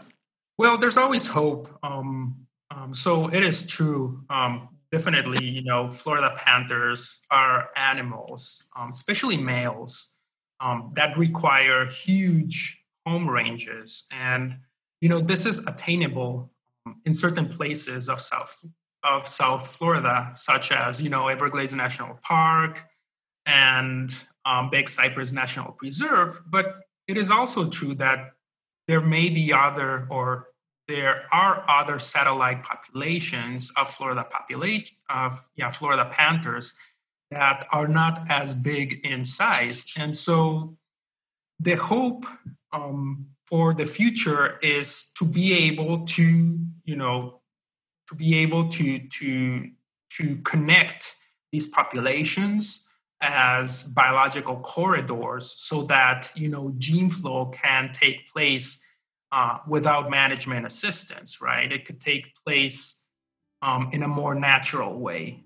Well, 0.58 0.78
there's 0.78 0.98
always 0.98 1.28
hope. 1.28 1.78
Um, 1.84 2.48
um, 2.72 2.94
so 2.96 3.28
it 3.28 3.44
is 3.44 3.68
true. 3.68 4.24
Definitely, 4.94 5.44
you 5.44 5.64
know, 5.64 5.90
Florida 5.90 6.32
panthers 6.38 7.24
are 7.32 7.70
animals, 7.76 8.66
um, 8.76 8.92
especially 8.92 9.38
males, 9.38 10.20
um, 10.60 10.92
that 10.94 11.18
require 11.18 11.88
huge 11.88 12.86
home 13.04 13.28
ranges, 13.28 14.06
and 14.12 14.58
you 15.02 15.10
know, 15.10 15.20
this 15.20 15.48
is 15.48 15.66
attainable 15.66 16.52
um, 16.86 17.02
in 17.06 17.16
certain 17.16 17.48
places 17.48 18.08
of 18.08 18.22
South 18.22 18.64
of 19.04 19.28
South 19.28 19.66
Florida, 19.66 20.30
such 20.36 20.72
as 20.72 21.02
you 21.02 21.10
know 21.10 21.28
Everglades 21.28 21.74
National 21.74 22.20
Park 22.22 22.86
and 23.48 24.14
um, 24.46 24.70
Big 24.70 24.88
Cypress 24.88 25.32
National 25.32 25.72
Preserve. 25.72 26.40
But 26.46 26.82
it 27.08 27.18
is 27.18 27.32
also 27.32 27.68
true 27.68 27.96
that 27.96 28.34
there 28.88 29.02
may 29.02 29.30
be 29.30 29.52
other 29.52 30.06
or 30.12 30.50
there 30.88 31.26
are 31.32 31.64
other 31.68 32.00
satellite 32.00 32.64
populations 32.64 33.72
of 33.78 33.90
Florida 33.90 34.24
population 34.24 34.98
of 35.10 35.50
yeah 35.56 35.72
Florida 35.72 36.06
panthers 36.06 36.74
that 37.32 37.66
are 37.72 37.88
not 37.88 38.30
as 38.30 38.54
big 38.54 39.00
in 39.04 39.24
size, 39.24 39.88
and 39.98 40.16
so 40.16 40.78
the 41.60 41.76
hope 41.76 42.26
um, 42.72 43.28
for 43.48 43.74
the 43.74 43.86
future 43.86 44.60
is 44.62 45.12
to 45.18 45.26
be 45.26 45.54
able 45.54 46.06
to 46.06 46.60
you 46.84 46.96
know 46.96 47.42
to 48.10 48.16
be 48.16 48.36
able 48.36 48.68
to 48.70 49.00
to 49.08 49.70
to 50.10 50.38
connect 50.38 51.16
these 51.52 51.68
populations 51.68 52.90
as 53.22 53.84
biological 53.84 54.58
corridors 54.58 55.50
so 55.58 55.82
that 55.84 56.30
you 56.36 56.50
know 56.50 56.74
gene 56.78 57.10
flow 57.10 57.46
can 57.46 57.92
take 57.94 58.28
place 58.28 58.84
uh, 59.34 59.58
without 59.68 60.12
management 60.12 60.66
assistance, 60.66 61.42
right? 61.42 61.72
It 61.72 61.86
could 61.86 62.00
take 62.00 62.36
place 62.46 63.08
um, 63.64 63.90
in 63.92 64.04
a 64.04 64.08
more 64.08 64.36
natural 64.36 65.00
way. 65.00 65.44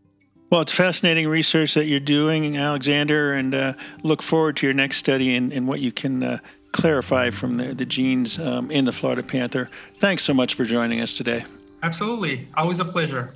Well, 0.49 0.61
it's 0.61 0.73
fascinating 0.73 1.27
research 1.27 1.73
that 1.73 1.85
you're 1.85 1.99
doing, 1.99 2.57
Alexander, 2.57 3.33
and 3.33 3.55
uh, 3.55 3.73
look 4.03 4.21
forward 4.21 4.57
to 4.57 4.67
your 4.67 4.73
next 4.73 4.97
study 4.97 5.35
and, 5.35 5.53
and 5.53 5.67
what 5.67 5.79
you 5.79 5.91
can 5.91 6.23
uh, 6.23 6.39
clarify 6.71 7.29
from 7.29 7.55
the, 7.55 7.73
the 7.73 7.85
genes 7.85 8.39
um, 8.39 8.69
in 8.71 8.85
the 8.85 8.91
Florida 8.91 9.23
panther. 9.23 9.69
Thanks 9.99 10.23
so 10.23 10.33
much 10.33 10.53
for 10.53 10.65
joining 10.65 11.01
us 11.01 11.13
today. 11.13 11.45
Absolutely. 11.81 12.47
Always 12.55 12.79
a 12.79 12.85
pleasure. 12.85 13.35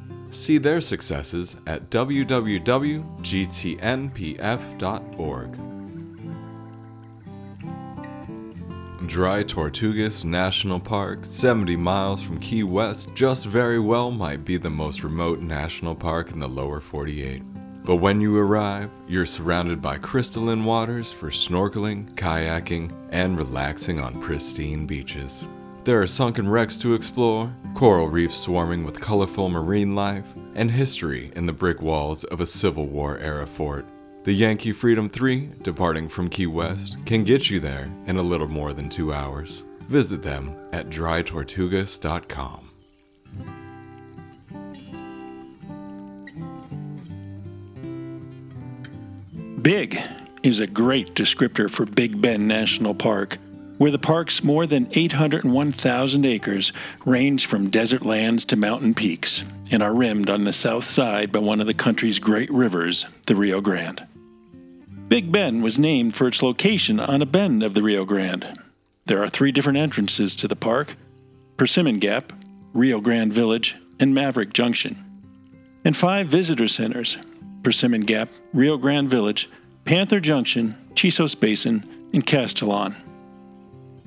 See 0.31 0.57
their 0.57 0.81
successes 0.81 1.57
at 1.67 1.89
www.gtnpf.org. 1.89 2.67
Dry 9.07 9.43
Tortugas 9.43 10.23
National 10.23 10.79
Park, 10.79 11.25
70 11.25 11.75
miles 11.75 12.23
from 12.23 12.39
Key 12.39 12.63
West, 12.63 13.09
just 13.13 13.45
very 13.45 13.77
well 13.77 14.09
might 14.09 14.45
be 14.45 14.55
the 14.55 14.69
most 14.69 15.03
remote 15.03 15.41
national 15.41 15.95
park 15.95 16.31
in 16.31 16.39
the 16.39 16.47
lower 16.47 16.79
48. 16.79 17.43
But 17.83 17.97
when 17.97 18.21
you 18.21 18.37
arrive, 18.37 18.89
you're 19.09 19.25
surrounded 19.25 19.81
by 19.81 19.97
crystalline 19.97 20.63
waters 20.63 21.11
for 21.11 21.29
snorkeling, 21.29 22.13
kayaking, 22.13 22.93
and 23.09 23.37
relaxing 23.37 23.99
on 23.99 24.21
pristine 24.21 24.85
beaches. 24.85 25.45
There 25.83 25.99
are 25.99 26.05
sunken 26.05 26.47
wrecks 26.47 26.77
to 26.77 26.93
explore, 26.93 27.51
coral 27.73 28.07
reefs 28.07 28.37
swarming 28.37 28.85
with 28.85 29.01
colorful 29.01 29.49
marine 29.49 29.95
life, 29.95 30.31
and 30.53 30.69
history 30.69 31.31
in 31.35 31.47
the 31.47 31.53
brick 31.53 31.81
walls 31.81 32.23
of 32.25 32.39
a 32.39 32.45
Civil 32.45 32.85
War 32.85 33.17
era 33.17 33.47
fort. 33.47 33.87
The 34.23 34.33
Yankee 34.33 34.73
Freedom 34.73 35.09
3, 35.09 35.53
departing 35.63 36.07
from 36.07 36.29
Key 36.29 36.45
West, 36.45 36.97
can 37.07 37.23
get 37.23 37.49
you 37.49 37.59
there 37.59 37.91
in 38.05 38.17
a 38.17 38.21
little 38.21 38.47
more 38.47 38.73
than 38.73 38.89
two 38.89 39.11
hours. 39.11 39.63
Visit 39.89 40.21
them 40.21 40.55
at 40.71 40.89
drytortugas.com. 40.89 42.69
Big 49.63 49.99
is 50.43 50.59
a 50.59 50.67
great 50.67 51.15
descriptor 51.15 51.71
for 51.71 51.87
Big 51.87 52.21
Bend 52.21 52.47
National 52.47 52.93
Park, 52.93 53.39
where 53.81 53.89
the 53.89 53.97
park's 53.97 54.43
more 54.43 54.67
than 54.67 54.87
801,000 54.93 56.23
acres 56.23 56.71
range 57.03 57.47
from 57.47 57.71
desert 57.71 58.05
lands 58.05 58.45
to 58.45 58.55
mountain 58.55 58.93
peaks 58.93 59.43
and 59.71 59.81
are 59.81 59.95
rimmed 59.95 60.29
on 60.29 60.43
the 60.43 60.53
south 60.53 60.83
side 60.83 61.31
by 61.31 61.39
one 61.39 61.59
of 61.59 61.65
the 61.65 61.73
country's 61.73 62.19
great 62.19 62.51
rivers, 62.51 63.07
the 63.25 63.35
Rio 63.35 63.59
Grande. 63.59 64.05
Big 65.07 65.31
Bend 65.31 65.63
was 65.63 65.79
named 65.79 66.15
for 66.15 66.27
its 66.27 66.43
location 66.43 66.99
on 66.99 67.23
a 67.23 67.25
bend 67.25 67.63
of 67.63 67.73
the 67.73 67.81
Rio 67.81 68.05
Grande. 68.05 68.55
There 69.05 69.23
are 69.23 69.29
three 69.29 69.51
different 69.51 69.79
entrances 69.79 70.35
to 70.35 70.47
the 70.47 70.55
park 70.55 70.95
Persimmon 71.57 71.97
Gap, 71.97 72.33
Rio 72.73 73.01
Grande 73.01 73.33
Village, 73.33 73.75
and 73.99 74.13
Maverick 74.13 74.53
Junction, 74.53 74.95
and 75.83 75.97
five 75.97 76.27
visitor 76.27 76.67
centers 76.67 77.17
Persimmon 77.63 78.01
Gap, 78.01 78.29
Rio 78.53 78.77
Grande 78.77 79.09
Village, 79.09 79.49
Panther 79.85 80.19
Junction, 80.19 80.75
Chisos 80.93 81.33
Basin, 81.33 81.83
and 82.13 82.23
Castolon. 82.27 82.95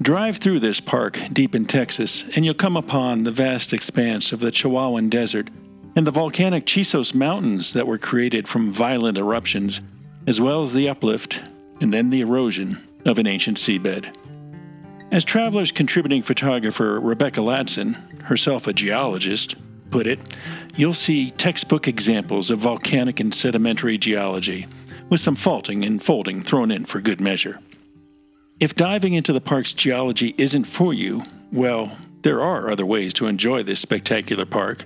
Drive 0.02 0.38
through 0.38 0.58
this 0.58 0.80
park 0.80 1.20
deep 1.32 1.54
in 1.54 1.66
Texas, 1.66 2.24
and 2.34 2.44
you'll 2.44 2.54
come 2.54 2.76
upon 2.76 3.22
the 3.22 3.30
vast 3.30 3.72
expanse 3.72 4.32
of 4.32 4.40
the 4.40 4.50
Chihuahuan 4.50 5.08
Desert 5.08 5.50
and 5.94 6.04
the 6.04 6.10
volcanic 6.10 6.66
Chisos 6.66 7.14
Mountains 7.14 7.72
that 7.74 7.86
were 7.86 7.96
created 7.96 8.48
from 8.48 8.72
violent 8.72 9.16
eruptions, 9.16 9.80
as 10.26 10.40
well 10.40 10.62
as 10.64 10.72
the 10.72 10.88
uplift 10.88 11.40
and 11.80 11.94
then 11.94 12.10
the 12.10 12.22
erosion 12.22 12.84
of 13.06 13.18
an 13.18 13.28
ancient 13.28 13.56
seabed. 13.56 14.12
As 15.12 15.22
Traveler's 15.22 15.70
contributing 15.70 16.22
photographer 16.22 16.98
Rebecca 16.98 17.40
Latson, 17.40 17.94
herself 18.22 18.66
a 18.66 18.72
geologist, 18.72 19.54
put 19.92 20.08
it, 20.08 20.18
you'll 20.74 20.92
see 20.92 21.30
textbook 21.30 21.86
examples 21.86 22.50
of 22.50 22.58
volcanic 22.58 23.20
and 23.20 23.32
sedimentary 23.32 23.96
geology, 23.96 24.66
with 25.08 25.20
some 25.20 25.36
faulting 25.36 25.84
and 25.84 26.02
folding 26.02 26.42
thrown 26.42 26.72
in 26.72 26.84
for 26.84 27.00
good 27.00 27.20
measure. 27.20 27.60
If 28.60 28.76
diving 28.76 29.14
into 29.14 29.32
the 29.32 29.40
park's 29.40 29.72
geology 29.72 30.34
isn't 30.38 30.64
for 30.64 30.94
you, 30.94 31.24
well, 31.52 31.96
there 32.22 32.40
are 32.40 32.70
other 32.70 32.86
ways 32.86 33.12
to 33.14 33.26
enjoy 33.26 33.62
this 33.62 33.80
spectacular 33.80 34.46
park. 34.46 34.84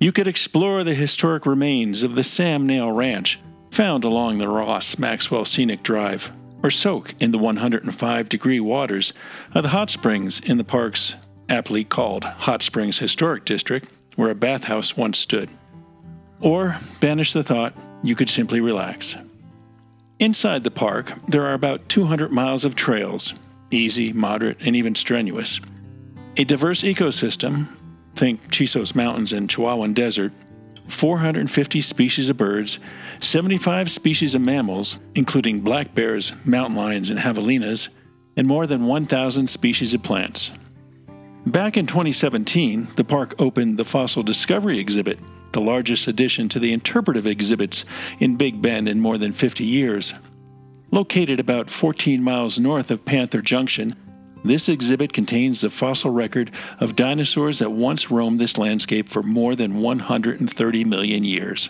You 0.00 0.10
could 0.10 0.26
explore 0.26 0.82
the 0.84 0.94
historic 0.94 1.44
remains 1.44 2.02
of 2.02 2.14
the 2.14 2.24
Sam 2.24 2.66
Nail 2.66 2.90
Ranch, 2.90 3.38
found 3.70 4.04
along 4.04 4.38
the 4.38 4.48
Ross 4.48 4.98
Maxwell 4.98 5.44
Scenic 5.44 5.82
Drive, 5.82 6.32
or 6.62 6.70
soak 6.70 7.14
in 7.20 7.30
the 7.30 7.38
105 7.38 8.28
degree 8.28 8.60
waters 8.60 9.12
of 9.54 9.62
the 9.62 9.68
hot 9.68 9.90
springs 9.90 10.40
in 10.40 10.56
the 10.56 10.64
park's 10.64 11.14
aptly 11.48 11.84
called 11.84 12.24
Hot 12.24 12.62
Springs 12.62 12.98
Historic 12.98 13.44
District, 13.44 13.88
where 14.16 14.30
a 14.30 14.34
bathhouse 14.34 14.96
once 14.96 15.18
stood. 15.18 15.50
Or, 16.40 16.78
banish 17.00 17.32
the 17.32 17.42
thought, 17.42 17.74
you 18.02 18.14
could 18.14 18.30
simply 18.30 18.60
relax. 18.60 19.16
Inside 20.20 20.64
the 20.64 20.70
park, 20.72 21.12
there 21.28 21.46
are 21.46 21.54
about 21.54 21.88
200 21.88 22.32
miles 22.32 22.64
of 22.64 22.74
trails, 22.74 23.34
easy, 23.70 24.12
moderate, 24.12 24.56
and 24.60 24.74
even 24.74 24.96
strenuous. 24.96 25.60
A 26.36 26.42
diverse 26.42 26.82
ecosystem, 26.82 27.68
think 28.16 28.50
Chisos 28.50 28.96
Mountains 28.96 29.32
and 29.32 29.48
Chihuahuan 29.48 29.94
Desert, 29.94 30.32
450 30.88 31.80
species 31.80 32.28
of 32.28 32.36
birds, 32.36 32.80
75 33.20 33.92
species 33.92 34.34
of 34.34 34.40
mammals, 34.40 34.96
including 35.14 35.60
black 35.60 35.94
bears, 35.94 36.32
mountain 36.44 36.74
lions, 36.74 37.10
and 37.10 37.20
javelinas, 37.20 37.88
and 38.36 38.48
more 38.48 38.66
than 38.66 38.86
1,000 38.86 39.46
species 39.48 39.94
of 39.94 40.02
plants. 40.02 40.50
Back 41.46 41.76
in 41.76 41.86
2017, 41.86 42.88
the 42.96 43.04
park 43.04 43.36
opened 43.38 43.78
the 43.78 43.84
Fossil 43.84 44.24
Discovery 44.24 44.80
exhibit, 44.80 45.20
the 45.58 45.64
largest 45.64 46.06
addition 46.06 46.48
to 46.48 46.60
the 46.60 46.72
interpretive 46.72 47.26
exhibits 47.26 47.84
in 48.20 48.36
Big 48.36 48.62
Bend 48.62 48.88
in 48.88 49.00
more 49.00 49.18
than 49.18 49.32
50 49.32 49.64
years. 49.64 50.14
Located 50.92 51.40
about 51.40 51.68
14 51.68 52.22
miles 52.22 52.60
north 52.60 52.92
of 52.92 53.04
Panther 53.04 53.42
Junction, 53.42 53.96
this 54.44 54.68
exhibit 54.68 55.12
contains 55.12 55.60
the 55.60 55.68
fossil 55.68 56.12
record 56.12 56.52
of 56.78 56.94
dinosaurs 56.94 57.58
that 57.58 57.72
once 57.72 58.08
roamed 58.08 58.38
this 58.38 58.56
landscape 58.56 59.08
for 59.08 59.20
more 59.20 59.56
than 59.56 59.80
130 59.80 60.84
million 60.84 61.24
years. 61.24 61.68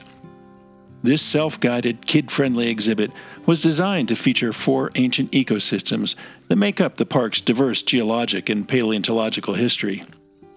This 1.02 1.22
self 1.22 1.58
guided, 1.58 2.06
kid 2.06 2.30
friendly 2.30 2.68
exhibit 2.68 3.10
was 3.46 3.62
designed 3.62 4.08
to 4.08 4.16
feature 4.16 4.52
four 4.52 4.90
ancient 4.96 5.32
ecosystems 5.32 6.14
that 6.48 6.56
make 6.56 6.78
up 6.78 6.98
the 6.98 7.06
park's 7.06 7.40
diverse 7.40 7.80
geologic 7.80 8.50
and 8.50 8.68
paleontological 8.68 9.54
history. 9.54 10.04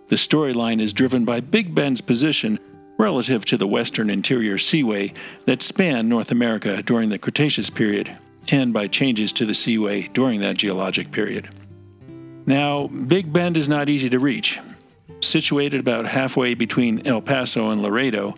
The 0.09 0.17
storyline 0.17 0.81
is 0.81 0.91
driven 0.91 1.23
by 1.23 1.39
Big 1.39 1.73
Bend's 1.73 2.01
position 2.01 2.59
relative 2.97 3.45
to 3.45 3.57
the 3.57 3.67
western 3.67 4.09
interior 4.09 4.57
seaway 4.57 5.13
that 5.45 5.61
spanned 5.61 6.07
North 6.09 6.31
America 6.31 6.83
during 6.83 7.09
the 7.09 7.17
Cretaceous 7.17 7.69
period, 7.69 8.17
and 8.49 8.73
by 8.73 8.87
changes 8.87 9.31
to 9.33 9.45
the 9.45 9.55
seaway 9.55 10.07
during 10.13 10.39
that 10.41 10.57
geologic 10.57 11.11
period. 11.11 11.49
Now, 12.45 12.87
Big 12.87 13.31
Bend 13.31 13.57
is 13.57 13.69
not 13.69 13.89
easy 13.89 14.09
to 14.09 14.19
reach. 14.19 14.59
Situated 15.19 15.79
about 15.79 16.05
halfway 16.05 16.53
between 16.53 17.05
El 17.05 17.21
Paso 17.21 17.69
and 17.69 17.81
Laredo, 17.81 18.35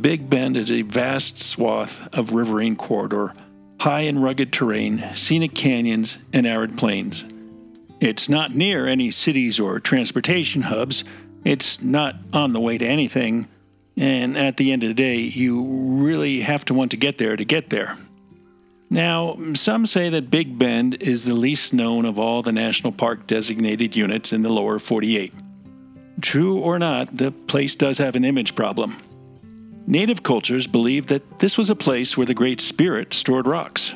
Big 0.00 0.28
Bend 0.28 0.56
is 0.56 0.70
a 0.70 0.82
vast 0.82 1.40
swath 1.40 2.08
of 2.12 2.32
riverine 2.32 2.74
corridor, 2.74 3.32
high 3.80 4.00
and 4.00 4.22
rugged 4.22 4.52
terrain, 4.52 5.04
scenic 5.14 5.54
canyons, 5.54 6.18
and 6.32 6.46
arid 6.46 6.76
plains. 6.76 7.24
It's 8.00 8.28
not 8.28 8.54
near 8.54 8.86
any 8.86 9.10
cities 9.10 9.60
or 9.60 9.78
transportation 9.78 10.62
hubs. 10.62 11.04
It's 11.44 11.80
not 11.80 12.16
on 12.32 12.52
the 12.52 12.60
way 12.60 12.76
to 12.76 12.84
anything. 12.84 13.46
And 13.96 14.36
at 14.36 14.56
the 14.56 14.72
end 14.72 14.82
of 14.82 14.88
the 14.88 14.94
day, 14.94 15.16
you 15.16 15.62
really 15.62 16.40
have 16.40 16.64
to 16.66 16.74
want 16.74 16.90
to 16.90 16.96
get 16.96 17.18
there 17.18 17.36
to 17.36 17.44
get 17.44 17.70
there. 17.70 17.96
Now, 18.90 19.36
some 19.54 19.86
say 19.86 20.08
that 20.10 20.30
Big 20.30 20.58
Bend 20.58 21.02
is 21.02 21.24
the 21.24 21.34
least 21.34 21.72
known 21.72 22.04
of 22.04 22.18
all 22.18 22.42
the 22.42 22.52
national 22.52 22.92
park 22.92 23.26
designated 23.26 23.96
units 23.96 24.32
in 24.32 24.42
the 24.42 24.50
lower 24.50 24.78
48. 24.78 25.32
True 26.20 26.58
or 26.58 26.78
not, 26.78 27.16
the 27.16 27.32
place 27.32 27.74
does 27.74 27.98
have 27.98 28.14
an 28.14 28.24
image 28.24 28.54
problem. 28.54 28.96
Native 29.86 30.22
cultures 30.22 30.66
believed 30.66 31.08
that 31.08 31.40
this 31.40 31.58
was 31.58 31.70
a 31.70 31.76
place 31.76 32.16
where 32.16 32.26
the 32.26 32.34
Great 32.34 32.60
Spirit 32.60 33.12
stored 33.12 33.46
rocks. 33.46 33.94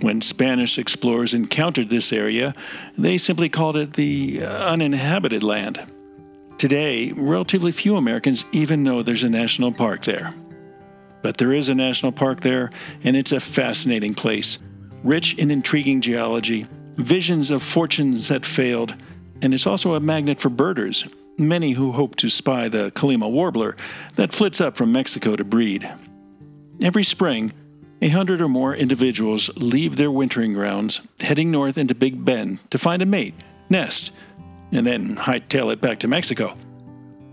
When 0.00 0.20
Spanish 0.20 0.78
explorers 0.78 1.34
encountered 1.34 1.88
this 1.88 2.12
area, 2.12 2.54
they 2.98 3.16
simply 3.16 3.48
called 3.48 3.76
it 3.76 3.92
the 3.92 4.42
uh, 4.42 4.66
uninhabited 4.66 5.42
land. 5.42 5.86
Today, 6.58 7.12
relatively 7.12 7.72
few 7.72 7.96
Americans 7.96 8.44
even 8.52 8.82
know 8.82 9.02
there's 9.02 9.24
a 9.24 9.28
national 9.28 9.72
park 9.72 10.04
there. 10.04 10.34
But 11.22 11.36
there 11.36 11.52
is 11.52 11.68
a 11.68 11.74
national 11.74 12.12
park 12.12 12.40
there, 12.40 12.70
and 13.02 13.16
it's 13.16 13.32
a 13.32 13.40
fascinating 13.40 14.14
place, 14.14 14.58
rich 15.02 15.34
in 15.38 15.50
intriguing 15.50 16.00
geology, 16.00 16.66
visions 16.96 17.50
of 17.50 17.62
fortunes 17.62 18.28
that 18.28 18.46
failed, 18.46 18.94
and 19.42 19.52
it's 19.52 19.66
also 19.66 19.94
a 19.94 20.00
magnet 20.00 20.40
for 20.40 20.48
birders 20.48 21.04
many 21.38 21.72
who 21.72 21.92
hope 21.92 22.16
to 22.16 22.28
spy 22.28 22.68
the 22.68 22.90
Colima 22.92 23.30
warbler 23.30 23.76
that 24.16 24.32
flits 24.32 24.60
up 24.60 24.76
from 24.76 24.92
Mexico 24.92 25.36
to 25.36 25.44
breed. 25.44 25.90
every 26.82 27.04
spring, 27.04 27.52
a 28.02 28.08
hundred 28.08 28.40
or 28.40 28.48
more 28.48 28.74
individuals 28.74 29.48
leave 29.56 29.96
their 29.96 30.10
wintering 30.10 30.52
grounds, 30.52 31.00
heading 31.20 31.50
north 31.50 31.78
into 31.78 31.94
Big 31.94 32.24
Bend 32.24 32.58
to 32.70 32.78
find 32.78 33.00
a 33.00 33.06
mate, 33.06 33.34
nest, 33.70 34.10
and 34.74 34.86
then 34.86 35.16
hightail 35.16 35.72
it 35.72 35.80
back 35.80 36.00
to 36.00 36.08
Mexico. 36.08 36.56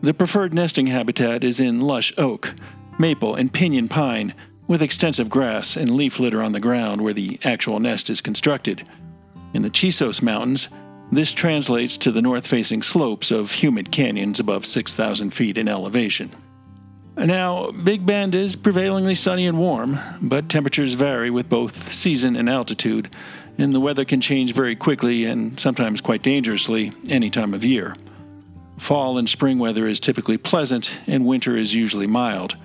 The 0.01 0.13
preferred 0.13 0.53
nesting 0.53 0.87
habitat 0.87 1.43
is 1.43 1.59
in 1.59 1.81
lush 1.81 2.13
oak, 2.17 2.53
maple, 2.97 3.35
and 3.35 3.51
pinyon 3.51 3.87
pine, 3.87 4.33
with 4.67 4.81
extensive 4.81 5.29
grass 5.29 5.75
and 5.75 5.89
leaf 5.89 6.19
litter 6.19 6.41
on 6.41 6.53
the 6.53 6.59
ground 6.59 7.01
where 7.01 7.13
the 7.13 7.39
actual 7.43 7.79
nest 7.79 8.09
is 8.09 8.21
constructed. 8.21 8.87
In 9.53 9.63
the 9.63 9.69
Chisos 9.69 10.21
Mountains, 10.21 10.69
this 11.11 11.33
translates 11.33 11.97
to 11.97 12.11
the 12.11 12.21
north 12.21 12.47
facing 12.47 12.81
slopes 12.81 13.31
of 13.31 13.51
humid 13.51 13.91
canyons 13.91 14.39
above 14.39 14.65
6,000 14.65 15.31
feet 15.31 15.57
in 15.57 15.67
elevation. 15.67 16.29
Now, 17.17 17.71
Big 17.71 18.05
Bend 18.05 18.33
is 18.33 18.55
prevailingly 18.55 19.15
sunny 19.15 19.45
and 19.45 19.59
warm, 19.59 19.99
but 20.21 20.47
temperatures 20.47 20.93
vary 20.93 21.29
with 21.29 21.49
both 21.49 21.93
season 21.93 22.37
and 22.37 22.49
altitude, 22.49 23.09
and 23.57 23.73
the 23.73 23.79
weather 23.79 24.05
can 24.05 24.21
change 24.21 24.53
very 24.53 24.75
quickly 24.75 25.25
and 25.25 25.59
sometimes 25.59 26.01
quite 26.01 26.23
dangerously 26.23 26.91
any 27.09 27.29
time 27.29 27.53
of 27.53 27.65
year. 27.65 27.95
Fall 28.77 29.17
and 29.17 29.29
spring 29.29 29.59
weather 29.59 29.87
is 29.87 29.99
typically 29.99 30.37
pleasant, 30.37 30.99
and 31.05 31.25
winter 31.25 31.55
is 31.55 31.73
usually 31.73 32.07
mild. 32.07 32.57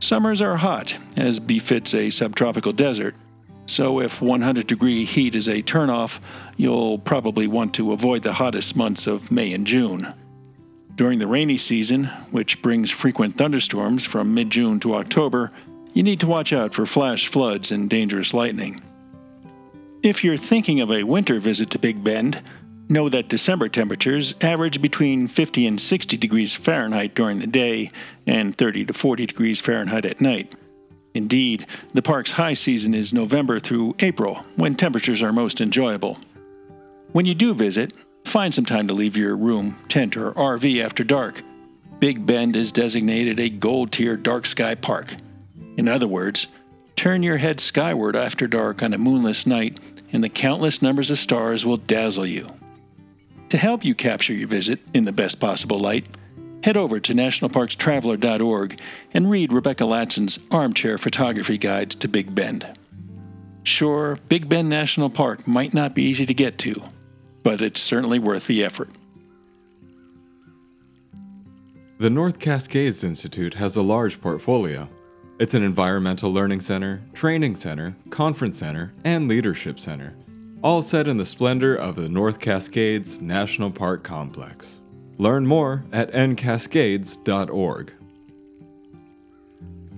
Summers 0.00 0.42
are 0.42 0.56
hot, 0.56 0.96
as 1.16 1.40
befits 1.40 1.94
a 1.94 2.10
subtropical 2.10 2.72
desert, 2.72 3.14
so 3.66 4.00
if 4.00 4.22
100 4.22 4.66
degree 4.66 5.04
heat 5.04 5.34
is 5.34 5.48
a 5.48 5.62
turnoff, 5.62 6.20
you'll 6.56 6.98
probably 6.98 7.46
want 7.46 7.74
to 7.74 7.92
avoid 7.92 8.22
the 8.22 8.34
hottest 8.34 8.76
months 8.76 9.06
of 9.06 9.30
May 9.30 9.52
and 9.52 9.66
June. 9.66 10.12
During 10.94 11.18
the 11.18 11.26
rainy 11.26 11.58
season, 11.58 12.04
which 12.30 12.62
brings 12.62 12.90
frequent 12.90 13.36
thunderstorms 13.36 14.04
from 14.04 14.34
mid 14.34 14.50
June 14.50 14.80
to 14.80 14.94
October, 14.94 15.50
you 15.92 16.02
need 16.02 16.20
to 16.20 16.26
watch 16.26 16.52
out 16.52 16.74
for 16.74 16.86
flash 16.86 17.28
floods 17.28 17.72
and 17.72 17.90
dangerous 17.90 18.32
lightning. 18.32 18.80
If 20.06 20.22
you're 20.22 20.36
thinking 20.36 20.80
of 20.80 20.92
a 20.92 21.02
winter 21.02 21.40
visit 21.40 21.70
to 21.70 21.80
Big 21.80 22.04
Bend, 22.04 22.40
know 22.88 23.08
that 23.08 23.26
December 23.26 23.68
temperatures 23.68 24.36
average 24.40 24.80
between 24.80 25.26
50 25.26 25.66
and 25.66 25.80
60 25.80 26.16
degrees 26.16 26.54
Fahrenheit 26.54 27.16
during 27.16 27.40
the 27.40 27.48
day 27.48 27.90
and 28.24 28.56
30 28.56 28.84
to 28.84 28.92
40 28.92 29.26
degrees 29.26 29.60
Fahrenheit 29.60 30.04
at 30.04 30.20
night. 30.20 30.54
Indeed, 31.14 31.66
the 31.92 32.02
park's 32.02 32.30
high 32.30 32.54
season 32.54 32.94
is 32.94 33.12
November 33.12 33.58
through 33.58 33.96
April, 33.98 34.46
when 34.54 34.76
temperatures 34.76 35.24
are 35.24 35.32
most 35.32 35.60
enjoyable. 35.60 36.18
When 37.10 37.26
you 37.26 37.34
do 37.34 37.52
visit, 37.52 37.92
find 38.24 38.54
some 38.54 38.64
time 38.64 38.86
to 38.86 38.94
leave 38.94 39.16
your 39.16 39.34
room, 39.34 39.76
tent, 39.88 40.16
or 40.16 40.30
RV 40.34 40.84
after 40.84 41.02
dark. 41.02 41.42
Big 41.98 42.24
Bend 42.24 42.54
is 42.54 42.70
designated 42.70 43.40
a 43.40 43.50
gold 43.50 43.90
tier 43.90 44.16
dark 44.16 44.46
sky 44.46 44.76
park. 44.76 45.16
In 45.76 45.88
other 45.88 46.06
words, 46.06 46.46
turn 46.94 47.24
your 47.24 47.38
head 47.38 47.58
skyward 47.58 48.14
after 48.14 48.46
dark 48.46 48.84
on 48.84 48.94
a 48.94 48.98
moonless 48.98 49.48
night, 49.48 49.80
and 50.12 50.22
the 50.22 50.28
countless 50.28 50.82
numbers 50.82 51.10
of 51.10 51.18
stars 51.18 51.64
will 51.64 51.76
dazzle 51.76 52.26
you. 52.26 52.48
To 53.50 53.56
help 53.56 53.84
you 53.84 53.94
capture 53.94 54.34
your 54.34 54.48
visit 54.48 54.80
in 54.92 55.04
the 55.04 55.12
best 55.12 55.38
possible 55.38 55.78
light, 55.78 56.06
head 56.62 56.76
over 56.76 56.98
to 56.98 57.14
nationalparkstraveler.org 57.14 58.80
and 59.14 59.30
read 59.30 59.52
Rebecca 59.52 59.84
Latson's 59.84 60.38
Armchair 60.50 60.98
Photography 60.98 61.58
Guides 61.58 61.94
to 61.96 62.08
Big 62.08 62.34
Bend. 62.34 62.66
Sure, 63.62 64.18
Big 64.28 64.48
Bend 64.48 64.68
National 64.68 65.10
Park 65.10 65.46
might 65.46 65.74
not 65.74 65.94
be 65.94 66.02
easy 66.02 66.26
to 66.26 66.34
get 66.34 66.58
to, 66.58 66.82
but 67.42 67.60
it's 67.60 67.80
certainly 67.80 68.18
worth 68.18 68.46
the 68.46 68.64
effort. 68.64 68.90
The 71.98 72.10
North 72.10 72.38
Cascades 72.38 73.02
Institute 73.02 73.54
has 73.54 73.74
a 73.74 73.82
large 73.82 74.20
portfolio. 74.20 74.88
It's 75.38 75.52
an 75.52 75.62
environmental 75.62 76.32
learning 76.32 76.62
center, 76.62 77.02
training 77.12 77.56
center, 77.56 77.94
conference 78.08 78.58
center, 78.58 78.94
and 79.04 79.28
leadership 79.28 79.78
center, 79.78 80.16
all 80.62 80.80
set 80.80 81.06
in 81.06 81.18
the 81.18 81.26
splendor 81.26 81.76
of 81.76 81.94
the 81.94 82.08
North 82.08 82.38
Cascades 82.38 83.20
National 83.20 83.70
Park 83.70 84.02
Complex. 84.02 84.80
Learn 85.18 85.46
more 85.46 85.84
at 85.92 86.10
ncascades.org. 86.12 87.92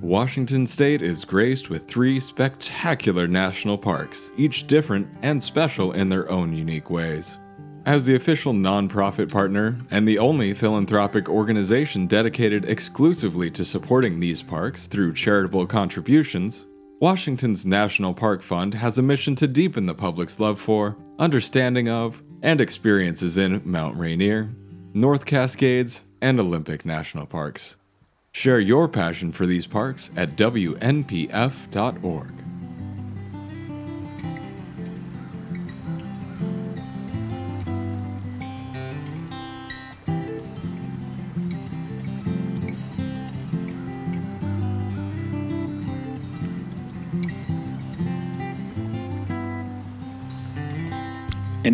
Washington 0.01 0.67
State 0.67 1.03
is 1.03 1.25
graced 1.25 1.71
with 1.71 1.87
three 1.87 2.19
spectacular 2.19 3.29
national 3.29 3.79
parks, 3.79 4.33
each 4.37 4.67
different 4.67 5.07
and 5.23 5.41
special 5.41 5.93
in 5.93 6.09
their 6.09 6.29
own 6.29 6.53
unique 6.53 6.91
ways. 6.91 7.39
As 7.89 8.05
the 8.05 8.15
official 8.15 8.53
nonprofit 8.53 9.31
partner 9.31 9.79
and 9.91 10.07
the 10.07 10.19
only 10.19 10.53
philanthropic 10.53 11.27
organization 11.27 12.07
dedicated 12.07 12.67
exclusively 12.67 13.51
to 13.53 13.65
supporting 13.65 14.21
these 14.21 14.43
parks 14.43 14.87
through 14.87 15.15
charitable 15.15 15.65
contributions, 15.67 16.67
Washington's 17.01 17.65
National 17.65 18.13
Park 18.13 18.43
Fund 18.43 18.75
has 18.75 18.99
a 18.99 19.03
mission 19.03 19.35
to 19.37 19.49
deepen 19.49 19.87
the 19.87 19.95
public's 19.95 20.39
love 20.39 20.61
for, 20.61 20.99
understanding 21.19 21.89
of, 21.89 22.23
and 22.43 22.61
experiences 22.61 23.39
in 23.39 23.63
Mount 23.65 23.97
Rainier, 23.97 24.51
North 24.93 25.25
Cascades, 25.25 26.05
and 26.21 26.39
Olympic 26.39 26.85
National 26.85 27.25
Parks. 27.25 27.79
Share 28.33 28.61
your 28.61 28.87
passion 28.89 29.33
for 29.33 29.47
these 29.47 29.67
parks 29.67 30.11
at 30.15 30.37
WNPF.org. 30.37 32.33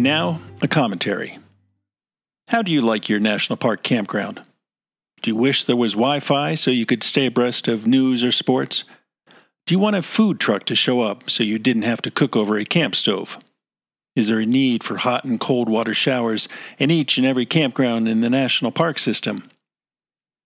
now, 0.04 0.38
a 0.60 0.68
commentary. 0.68 1.38
How 2.48 2.60
do 2.60 2.70
you 2.70 2.82
like 2.82 3.08
your 3.08 3.18
national 3.18 3.56
park 3.56 3.82
campground? 3.82 4.42
Do 5.22 5.30
you 5.30 5.34
wish 5.34 5.64
there 5.64 5.76
was 5.76 5.94
Wi 5.94 6.20
Fi 6.20 6.54
so 6.54 6.70
you 6.70 6.84
could 6.84 7.02
stay 7.02 7.26
abreast 7.26 7.66
of 7.66 7.86
news 7.86 8.22
or 8.22 8.30
sports? 8.30 8.84
Do 9.66 9.74
you 9.74 9.78
want 9.78 9.96
a 9.96 10.02
food 10.02 10.38
truck 10.38 10.66
to 10.66 10.76
show 10.76 11.00
up 11.00 11.30
so 11.30 11.42
you 11.42 11.58
didn't 11.58 11.82
have 11.82 12.02
to 12.02 12.10
cook 12.10 12.36
over 12.36 12.58
a 12.58 12.66
camp 12.66 12.94
stove? 12.94 13.38
Is 14.14 14.28
there 14.28 14.40
a 14.40 14.46
need 14.46 14.84
for 14.84 14.98
hot 14.98 15.24
and 15.24 15.40
cold 15.40 15.70
water 15.70 15.94
showers 15.94 16.48
in 16.78 16.90
each 16.90 17.16
and 17.16 17.26
every 17.26 17.46
campground 17.46 18.06
in 18.06 18.20
the 18.20 18.28
national 18.28 18.72
park 18.72 18.98
system? 18.98 19.48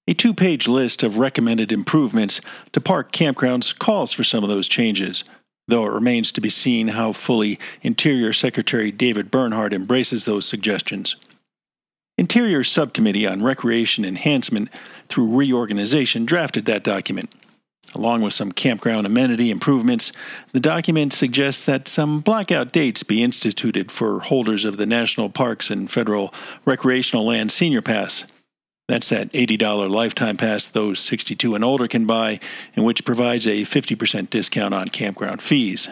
A 0.07 0.14
two 0.14 0.33
page 0.33 0.68
list 0.68 1.03
of 1.03 1.18
recommended 1.18 1.73
improvements 1.73 2.40
to 2.73 2.81
park 2.81 3.11
campgrounds 3.11 3.77
calls 3.77 4.12
for 4.12 4.23
some 4.23 4.44
of 4.44 4.49
those 4.49 4.68
changes, 4.68 5.25
though 5.69 5.87
it 5.87 5.93
remains 5.93 6.33
to 6.33 6.41
be 6.41 6.51
seen 6.51 6.89
how 6.89 7.13
fully 7.13 7.59
Interior 7.83 8.33
Secretary 8.33 8.91
David 8.91 9.31
Bernhardt 9.31 9.73
embraces 9.73 10.25
those 10.25 10.47
suggestions. 10.47 11.15
Interior 12.17 12.65
Subcommittee 12.65 13.29
on 13.29 13.45
Recreation 13.45 14.05
Enhancement 14.05 14.71
through 15.09 15.37
Reorganization 15.37 16.27
drafted 16.27 16.65
that 16.65 16.83
document. 16.83 17.33
Along 17.95 18.21
with 18.21 18.35
some 18.35 18.53
campground 18.53 19.07
amenity 19.07 19.51
improvements, 19.51 20.13
the 20.53 20.61
document 20.61 21.13
suggests 21.13 21.65
that 21.65 21.89
some 21.89 22.21
blackout 22.21 22.73
dates 22.73 23.03
be 23.03 23.23
instituted 23.23 23.91
for 23.91 24.21
holders 24.21 24.65
of 24.65 24.77
the 24.77 24.85
National 24.87 25.31
Parks 25.31 25.71
and 25.71 25.91
Federal 25.91 26.35
Recreational 26.65 27.25
Land 27.25 27.53
Senior 27.53 27.81
Pass. 27.81 28.25
That's 28.88 29.11
that 29.11 29.31
$80 29.33 29.90
lifetime 29.90 30.38
pass 30.38 30.66
those 30.66 30.98
62 31.01 31.55
and 31.55 31.62
older 31.62 31.87
can 31.87 32.07
buy, 32.07 32.40
and 32.74 32.85
which 32.85 33.05
provides 33.05 33.46
a 33.46 33.62
50% 33.62 34.31
discount 34.31 34.72
on 34.72 34.88
campground 34.88 35.42
fees. 35.42 35.88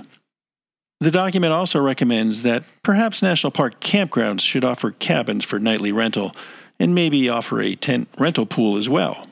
The 1.01 1.11
document 1.11 1.53
also 1.53 1.79
recommends 1.79 2.41
that 2.43 2.65
perhaps 2.83 3.23
national 3.23 3.51
park 3.51 3.81
campgrounds 3.81 4.41
should 4.41 4.65
offer 4.65 4.93
cabins 4.93 5.45
for 5.45 5.59
nightly 5.59 5.93
rental 5.93 6.35
and 6.81 6.95
maybe 6.95 7.29
offer 7.29 7.61
a 7.61 7.77
tent 7.77 8.09
rental 8.19 8.47
pool 8.47 8.79
as 8.79 8.89
well. 8.89 9.27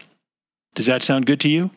Does 0.74 0.86
that 0.86 1.02
sound 1.02 1.24
good 1.24 1.40
to 1.40 1.48
you? 1.48 1.70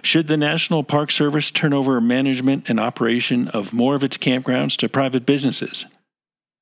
Should 0.00 0.26
the 0.26 0.38
National 0.38 0.82
Park 0.82 1.10
Service 1.10 1.50
turn 1.50 1.72
over 1.72 2.00
management 2.00 2.70
and 2.70 2.80
operation 2.80 3.48
of 3.48 3.74
more 3.74 3.94
of 3.94 4.02
its 4.02 4.16
campgrounds 4.16 4.76
to 4.78 4.88
private 4.88 5.26
businesses? 5.26 5.84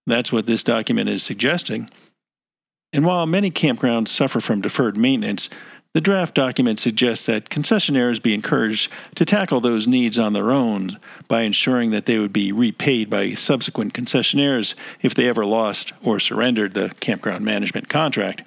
That's 0.07 0.33
what 0.33 0.47
this 0.47 0.65
document 0.65 1.09
is 1.09 1.23
suggesting. 1.23 1.89
And 2.95 3.05
while 3.05 3.27
many 3.27 3.51
campgrounds 3.51 4.09
suffer 4.09 4.41
from 4.41 4.61
deferred 4.61 4.97
maintenance, 4.97 5.51
the 5.95 6.01
draft 6.01 6.35
document 6.35 6.79
suggests 6.79 7.27
that 7.27 7.51
concessionaires 7.51 8.23
be 8.23 8.35
encouraged 8.35 8.91
to 9.17 9.25
tackle 9.25 9.61
those 9.61 9.89
needs 9.89 10.17
on 10.17 10.33
their 10.33 10.53
own 10.53 10.99
by 11.27 11.43
ensuring 11.43 11.91
that 11.91 12.07
they 12.07 12.19
would 12.19 12.33
be 12.33 12.53
repaid 12.53 13.11
by 13.11 13.35
subsequent 13.35 13.95
concessionaires 13.95 14.75
if 15.03 15.13
they 15.13 15.29
ever 15.29 15.45
lost 15.45 15.93
or 16.05 16.21
surrendered 16.21 16.75
the 16.75 16.93
campground 17.01 17.45
management 17.45 17.89
contract. 17.89 18.43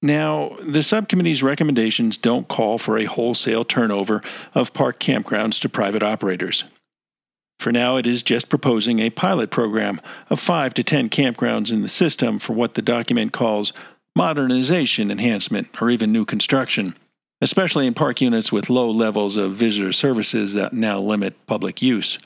Now, 0.00 0.56
the 0.62 0.82
subcommittee's 0.82 1.42
recommendations 1.42 2.16
don't 2.16 2.48
call 2.48 2.78
for 2.78 2.98
a 2.98 3.04
wholesale 3.04 3.64
turnover 3.64 4.22
of 4.54 4.72
park 4.72 4.98
campgrounds 4.98 5.60
to 5.60 5.68
private 5.68 6.02
operators. 6.02 6.64
For 7.60 7.70
now, 7.72 7.98
it 7.98 8.06
is 8.06 8.22
just 8.22 8.48
proposing 8.48 9.00
a 9.00 9.10
pilot 9.10 9.50
program 9.50 10.00
of 10.30 10.40
5 10.40 10.72
to 10.74 10.82
10 10.82 11.10
campgrounds 11.10 11.70
in 11.70 11.82
the 11.82 11.90
system 11.90 12.38
for 12.38 12.54
what 12.54 12.72
the 12.72 12.80
document 12.80 13.32
calls 13.32 13.74
modernization 14.16 15.10
enhancement, 15.10 15.68
or 15.80 15.90
even 15.90 16.10
new 16.10 16.24
construction. 16.24 16.94
especially 17.40 17.86
in 17.86 17.94
park 17.94 18.20
units 18.20 18.52
with 18.52 18.68
low 18.68 18.90
levels 18.90 19.36
of 19.36 19.54
visitor 19.54 19.92
services 19.92 20.54
that 20.54 20.72
now 20.72 20.98
limit 21.00 21.34
public 21.46 21.80
use. 21.80 22.18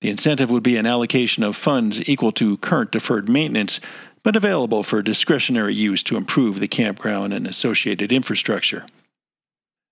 The 0.00 0.10
incentive 0.10 0.50
would 0.50 0.62
be 0.62 0.76
an 0.76 0.86
allocation 0.86 1.42
of 1.42 1.56
funds 1.56 2.08
equal 2.08 2.32
to 2.32 2.56
current 2.58 2.90
deferred 2.90 3.28
maintenance, 3.28 3.80
but 4.22 4.36
available 4.36 4.82
for 4.82 5.02
discretionary 5.02 5.74
use 5.74 6.02
to 6.04 6.16
improve 6.16 6.58
the 6.58 6.68
campground 6.68 7.32
and 7.32 7.46
associated 7.46 8.12
infrastructure. 8.12 8.86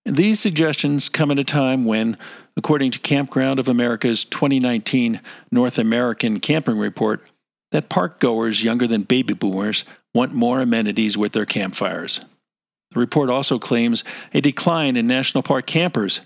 These 0.05 0.39
suggestions 0.39 1.09
come 1.09 1.31
at 1.31 1.39
a 1.39 1.45
time 1.45 1.87
when, 1.87 2.19
according 2.57 2.91
to 2.93 2.99
Campground 2.99 3.59
of 3.59 3.69
America's 3.69 4.25
2019 4.25 5.21
North 5.51 5.79
American 5.79 6.41
Camping 6.41 6.79
Report, 6.79 7.27
that 7.73 7.89
park 7.89 8.21
goers 8.21 8.63
younger 8.63 8.87
than 8.87 9.03
baby 9.03 9.33
boomers 9.33 9.85
want 10.13 10.33
more 10.33 10.61
amenities 10.61 11.17
with 11.17 11.33
their 11.33 11.47
campfires. 11.47 12.21
The 12.93 13.01
report 13.01 13.31
also 13.31 13.59
claims 13.59 14.05
a 14.33 14.41
decline 14.41 14.97
in 14.97 15.07
national 15.07 15.43
park 15.43 15.67
campers. 15.67 16.21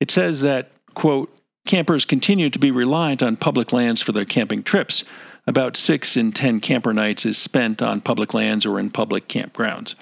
It 0.00 0.10
says 0.10 0.40
that, 0.42 0.70
quote, 0.94 1.34
campers 1.66 2.04
continue 2.04 2.50
to 2.50 2.58
be 2.58 2.70
reliant 2.70 3.22
on 3.22 3.36
public 3.36 3.72
lands 3.72 4.02
for 4.02 4.12
their 4.12 4.24
camping 4.24 4.62
trips. 4.62 5.04
About 5.46 5.76
6 5.76 6.16
in 6.16 6.32
10 6.32 6.60
camper 6.60 6.92
nights 6.92 7.24
is 7.24 7.38
spent 7.38 7.80
on 7.80 8.00
public 8.00 8.34
lands 8.34 8.66
or 8.66 8.78
in 8.78 8.90
public 8.90 9.28
campgrounds. 9.28 9.94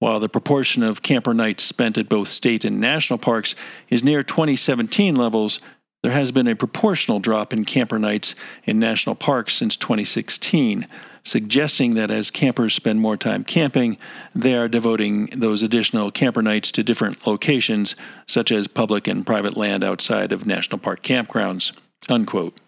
While 0.00 0.20
the 0.20 0.28
proportion 0.28 0.82
of 0.82 1.02
camper 1.02 1.34
nights 1.34 1.64
spent 1.64 1.98
at 1.98 2.08
both 2.08 2.28
state 2.28 2.64
and 2.64 2.80
national 2.80 3.18
parks 3.18 3.54
is 3.88 4.04
near 4.04 4.22
2017 4.22 5.16
levels, 5.16 5.58
there 6.02 6.12
has 6.12 6.30
been 6.30 6.46
a 6.46 6.54
proportional 6.54 7.18
drop 7.18 7.52
in 7.52 7.64
camper 7.64 7.98
nights 7.98 8.36
in 8.64 8.78
national 8.78 9.16
parks 9.16 9.54
since 9.54 9.74
2016, 9.76 10.86
suggesting 11.24 11.94
that 11.94 12.12
as 12.12 12.30
campers 12.30 12.74
spend 12.74 13.00
more 13.00 13.16
time 13.16 13.42
camping, 13.42 13.98
they 14.34 14.56
are 14.56 14.68
devoting 14.68 15.26
those 15.34 15.64
additional 15.64 16.12
camper 16.12 16.42
nights 16.42 16.70
to 16.70 16.84
different 16.84 17.26
locations, 17.26 17.96
such 18.28 18.52
as 18.52 18.68
public 18.68 19.08
and 19.08 19.26
private 19.26 19.56
land 19.56 19.82
outside 19.82 20.30
of 20.30 20.46
national 20.46 20.78
park 20.78 21.02
campgrounds. 21.02 21.76
Unquote. 22.08 22.60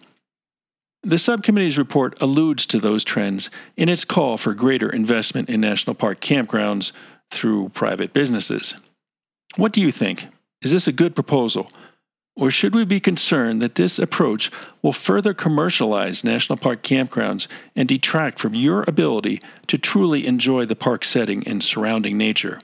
The 1.02 1.18
subcommittee's 1.18 1.78
report 1.78 2.20
alludes 2.20 2.66
to 2.66 2.80
those 2.80 3.04
trends 3.04 3.48
in 3.76 3.88
its 3.88 4.04
call 4.04 4.36
for 4.36 4.52
greater 4.52 4.90
investment 4.90 5.48
in 5.48 5.60
national 5.60 5.94
park 5.94 6.20
campgrounds 6.20 6.92
through 7.30 7.70
private 7.70 8.12
businesses. 8.12 8.74
What 9.56 9.72
do 9.72 9.80
you 9.80 9.92
think? 9.92 10.26
Is 10.62 10.70
this 10.70 10.86
a 10.86 10.92
good 10.92 11.14
proposal? 11.14 11.70
Or 12.36 12.50
should 12.50 12.74
we 12.74 12.84
be 12.84 13.00
concerned 13.00 13.60
that 13.60 13.74
this 13.74 13.98
approach 13.98 14.50
will 14.82 14.92
further 14.92 15.34
commercialize 15.34 16.24
national 16.24 16.56
park 16.56 16.82
campgrounds 16.82 17.48
and 17.74 17.88
detract 17.88 18.38
from 18.38 18.54
your 18.54 18.84
ability 18.86 19.42
to 19.66 19.76
truly 19.76 20.26
enjoy 20.26 20.64
the 20.64 20.76
park 20.76 21.04
setting 21.04 21.46
and 21.46 21.62
surrounding 21.62 22.16
nature? 22.16 22.58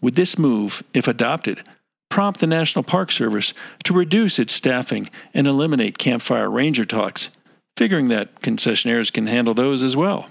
Would 0.00 0.14
this 0.14 0.38
move, 0.38 0.82
if 0.94 1.08
adopted, 1.08 1.62
prompt 2.10 2.40
the 2.40 2.46
National 2.46 2.82
Park 2.82 3.10
Service 3.10 3.52
to 3.84 3.92
reduce 3.92 4.38
its 4.38 4.54
staffing 4.54 5.10
and 5.34 5.46
eliminate 5.46 5.98
campfire 5.98 6.50
ranger 6.50 6.84
talks, 6.84 7.30
figuring 7.76 8.08
that 8.08 8.40
concessionaires 8.40 9.12
can 9.12 9.26
handle 9.26 9.54
those 9.54 9.82
as 9.82 9.96
well? 9.96 10.28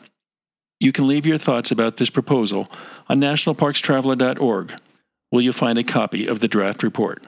You 0.80 0.92
can 0.92 1.08
leave 1.08 1.26
your 1.26 1.38
thoughts 1.38 1.72
about 1.72 1.98
this 1.98 2.10
proposal 2.10 2.70
on 3.08 3.20
nationalparkstraveler.org, 3.20 4.74
where 5.30 5.44
you'll 5.44 5.54
find 5.54 5.78
a 5.78 5.84
copy 5.84 6.28
of 6.28 6.40
the 6.40 6.48
draft 6.48 6.84
report. 6.84 7.24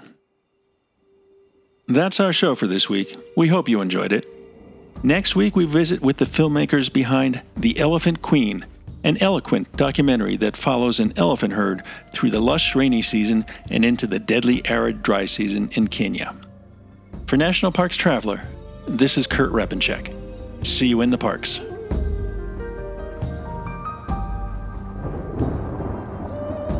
That's 1.87 2.19
our 2.19 2.33
show 2.33 2.55
for 2.55 2.67
this 2.67 2.89
week. 2.89 3.17
We 3.37 3.47
hope 3.47 3.69
you 3.69 3.79
enjoyed 3.79 4.11
it. 4.11 4.33
Next 5.03 5.35
week, 5.35 5.55
we 5.55 5.65
visit 5.65 6.01
with 6.01 6.17
the 6.17 6.25
filmmakers 6.25 6.91
behind 6.91 7.41
The 7.55 7.79
Elephant 7.79 8.21
Queen, 8.21 8.65
an 9.03 9.17
eloquent 9.21 9.71
documentary 9.77 10.35
that 10.37 10.57
follows 10.57 10.99
an 10.99 11.13
elephant 11.15 11.53
herd 11.53 11.83
through 12.11 12.31
the 12.31 12.41
lush 12.41 12.75
rainy 12.75 13.01
season 13.01 13.45
and 13.69 13.85
into 13.85 14.07
the 14.07 14.19
deadly 14.19 14.61
arid 14.67 15.03
dry 15.03 15.25
season 15.25 15.69
in 15.73 15.87
Kenya. 15.87 16.35
For 17.27 17.37
National 17.37 17.71
Parks 17.71 17.95
Traveler, 17.95 18.41
this 18.87 19.17
is 19.17 19.27
Kurt 19.27 19.51
Repanshek. 19.51 20.13
See 20.65 20.87
you 20.87 21.01
in 21.01 21.11
the 21.11 21.17
parks. 21.17 21.61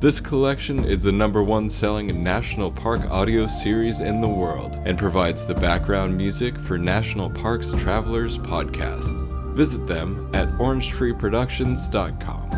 This 0.00 0.20
collection 0.20 0.84
is 0.84 1.02
the 1.04 1.12
number 1.12 1.42
one 1.42 1.70
selling 1.70 2.22
national 2.22 2.70
park 2.70 3.00
audio 3.10 3.46
series 3.46 4.00
in 4.00 4.20
the 4.20 4.28
world 4.28 4.72
and 4.84 4.98
provides 4.98 5.46
the 5.46 5.54
background 5.54 6.14
music 6.14 6.58
for 6.58 6.76
National 6.76 7.30
Parks 7.30 7.72
Travelers 7.72 8.36
podcast. 8.36 9.54
Visit 9.54 9.86
them 9.86 10.28
at 10.34 10.48
orangetreeproductions.com. 10.58 12.50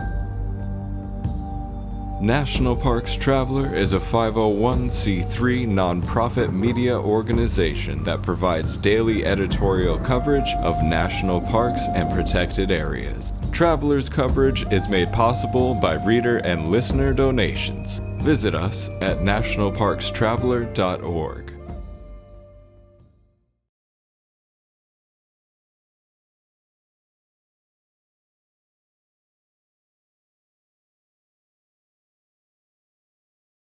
National 2.20 2.74
Parks 2.74 3.14
Traveler 3.14 3.76
is 3.76 3.92
a 3.92 4.00
501c3 4.00 5.68
nonprofit 5.68 6.50
media 6.52 6.98
organization 6.98 8.02
that 8.04 8.22
provides 8.22 8.78
daily 8.78 9.26
editorial 9.26 9.98
coverage 9.98 10.48
of 10.62 10.82
national 10.82 11.42
parks 11.42 11.82
and 11.94 12.10
protected 12.10 12.70
areas. 12.70 13.34
Travelers 13.56 14.08
coverage 14.10 14.70
is 14.70 14.86
made 14.86 15.10
possible 15.14 15.74
by 15.74 15.94
reader 16.04 16.36
and 16.44 16.70
listener 16.70 17.14
donations. 17.14 18.02
Visit 18.18 18.54
us 18.54 18.90
at 19.00 19.16
nationalparkstraveler.org. 19.20 21.55